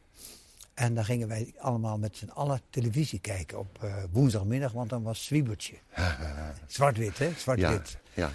[0.74, 5.02] En dan gingen wij allemaal met z'n allen televisie kijken op eh, woensdagmiddag, want dan
[5.02, 5.74] was Zwiebertje.
[6.66, 7.24] Zwart-wit, hè?
[7.24, 7.96] Ja, Zwart-wit.
[8.14, 8.32] ja.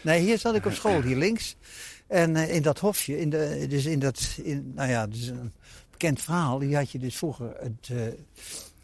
[0.00, 1.56] Nee, hier zat ik op school, hier links.
[2.08, 5.52] En eh, in dat hofje, in de, dus in dat, in, nou ja, dus een
[5.90, 6.58] bekend verhaal.
[6.58, 7.96] Die had je dus vroeger, het, eh,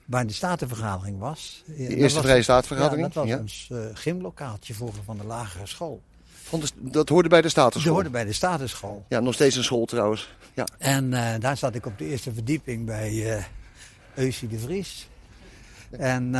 [0.04, 1.62] waar de statenvergadering was.
[1.66, 3.00] Ja, De dat eerste vrije staatvergadering?
[3.06, 3.38] Ja, dat was Ja.
[3.38, 6.02] ons eh, gymlokaaltje vroeger van de lagere school.
[6.50, 7.92] De- dat hoorde bij de Statenschool.
[7.94, 9.04] hoorde bij de statenschool.
[9.08, 10.34] Ja, nog steeds een school trouwens.
[10.54, 10.66] Ja.
[10.78, 11.10] En
[11.40, 13.44] daar zat ik op de eerste verdieping bij
[14.14, 15.08] Eusie de Vries.
[15.90, 16.30] En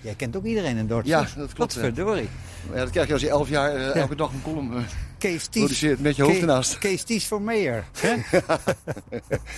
[0.00, 1.30] jij kent ook iedereen in Dordrecht.
[1.34, 1.80] Ja, dat klopt, ja.
[1.80, 2.28] Verdorie.
[2.72, 4.84] ja, dat krijg je als je elf jaar elke dag een column
[5.26, 5.80] Kees Ties.
[5.98, 6.78] met je hoofd Kees- ernaast.
[6.78, 8.14] Kees Ties voor hè?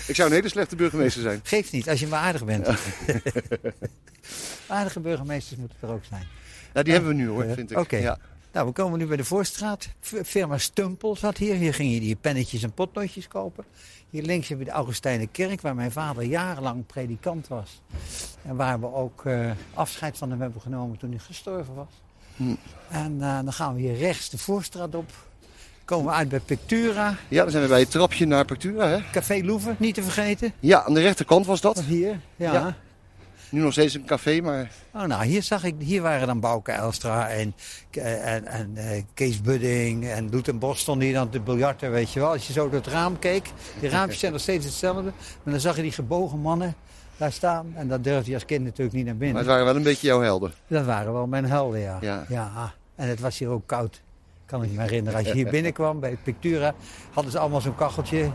[0.08, 1.40] Ik zou een hele slechte burgemeester zijn.
[1.42, 2.68] Geeft niet, als je maar aardig bent.
[4.66, 6.26] Aardige burgemeesters moeten er ook zijn.
[6.74, 7.54] Ja, die hebben we nu hoor, Ja.
[7.54, 7.78] vind ik.
[7.78, 7.96] Oké.
[7.96, 8.18] Ja.
[8.52, 9.88] Nou, we komen nu bij de Voorstraat.
[10.24, 11.54] Firma Stumpel zat hier.
[11.54, 13.64] Hier ging je die pennetjes en potloodjes kopen.
[14.10, 17.80] Hier links heb je de Augustijnen Kerk, waar mijn vader jarenlang predikant was.
[18.42, 22.02] En waar we ook eh, afscheid van hem hebben genomen toen hij gestorven was.
[22.36, 22.54] Hm.
[22.90, 25.10] En eh, dan gaan we hier rechts de Voorstraat op.
[25.88, 27.14] Komen we uit bij Pictura.
[27.28, 28.88] ja, dan zijn we bij het trapje naar Pactura.
[28.88, 28.98] Hè?
[29.12, 30.52] Café Loeven, niet te vergeten.
[30.60, 31.80] Ja, aan de rechterkant was dat.
[31.80, 32.52] Hier, ja.
[32.52, 32.76] Ja.
[33.50, 36.72] Nu nog steeds een café, maar Oh, nou, hier zag ik, hier waren dan Bouke
[36.72, 37.54] Elstra en,
[38.00, 42.12] en, en eh, Kees Budding en Loet en Bos stonden hier dan te biljarten, weet
[42.12, 42.30] je wel.
[42.30, 45.02] Als je zo door het raam keek, die raampjes zijn nog steeds hetzelfde.
[45.42, 46.74] Maar dan zag je die gebogen mannen
[47.16, 49.36] daar staan en dat durfde je als kind natuurlijk niet naar maar binnen.
[49.38, 50.52] het waren wel een beetje jouw helden.
[50.66, 51.98] Dat waren wel mijn helden, ja.
[52.28, 52.72] Ja.
[52.94, 54.00] En het was hier ook koud,
[54.48, 55.18] kan ik me herinneren.
[55.18, 56.74] Als je hier binnenkwam bij Pictura,
[57.12, 58.30] hadden ze allemaal zo'n kacheltje.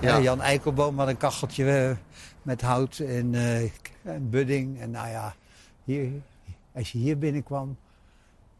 [0.00, 0.20] Ja.
[0.20, 1.96] Jan Eikelboom had een kacheltje eh,
[2.42, 3.62] met hout en, eh,
[4.02, 4.80] en budding.
[4.80, 5.34] En nou ja,
[5.84, 6.10] hier,
[6.74, 7.76] als je hier binnenkwam,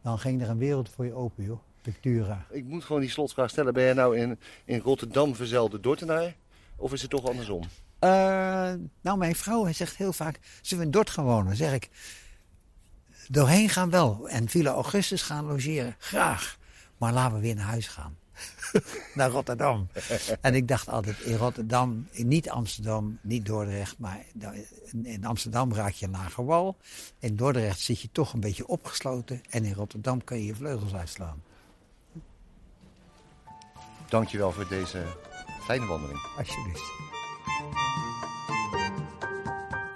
[0.02, 1.58] dan ging er een wereld voor je open, joh.
[1.82, 2.46] Pictura.
[2.50, 3.72] Ik moet gewoon die slotvraag stellen.
[3.72, 6.34] Ben jij nou in, in Rotterdam verzelde Dordtenaar?
[6.76, 7.62] Of is het toch andersom?
[7.98, 8.08] Eh,
[9.00, 11.56] nou, mijn vrouw hij zegt heel vaak, zullen we in Dort gaan wonen?
[11.56, 11.88] Zeg ik,
[13.28, 14.28] doorheen gaan wel.
[14.28, 16.58] En Villa Augustus gaan logeren, graag.
[16.96, 18.16] Maar laten we weer naar huis gaan.
[19.14, 19.88] naar Rotterdam.
[20.40, 24.24] en ik dacht altijd, in Rotterdam, niet Amsterdam, niet Dordrecht, maar
[25.02, 26.76] in Amsterdam raak je een lage wal.
[27.18, 29.42] In Dordrecht zit je toch een beetje opgesloten.
[29.50, 31.42] En in Rotterdam kan je je vleugels uitslaan.
[34.08, 35.02] Dankjewel voor deze
[35.60, 36.20] fijne wandeling.
[36.38, 36.92] Alsjeblieft.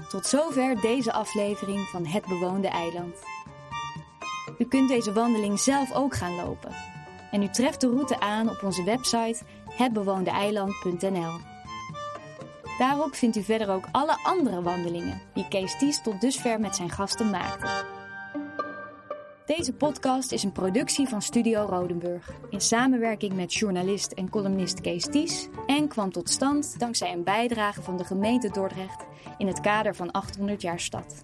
[0.08, 3.14] Tot zover deze aflevering van Het Bewoonde Eiland.
[4.58, 6.89] U kunt deze wandeling zelf ook gaan lopen.
[7.30, 11.32] En u treft de route aan op onze website hetbewoondeeiland.nl.
[12.78, 16.90] Daarop vindt u verder ook alle andere wandelingen die Kees Ties tot dusver met zijn
[16.90, 17.98] gasten maakte.
[19.56, 25.04] Deze podcast is een productie van Studio Rodenburg in samenwerking met journalist en columnist Kees
[25.04, 29.06] Ties en kwam tot stand dankzij een bijdrage van de gemeente Dordrecht
[29.38, 31.20] in het kader van 800 jaar stad.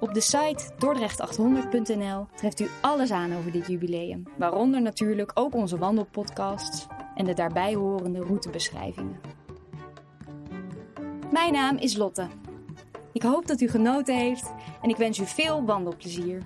[0.00, 5.78] Op de site dordrecht800.nl treft u alles aan over dit jubileum, waaronder natuurlijk ook onze
[5.78, 9.20] wandelpodcasts en de daarbij horende routebeschrijvingen.
[11.32, 12.26] Mijn naam is Lotte.
[13.12, 14.52] Ik hoop dat u genoten heeft
[14.82, 16.42] en ik wens u veel wandelplezier.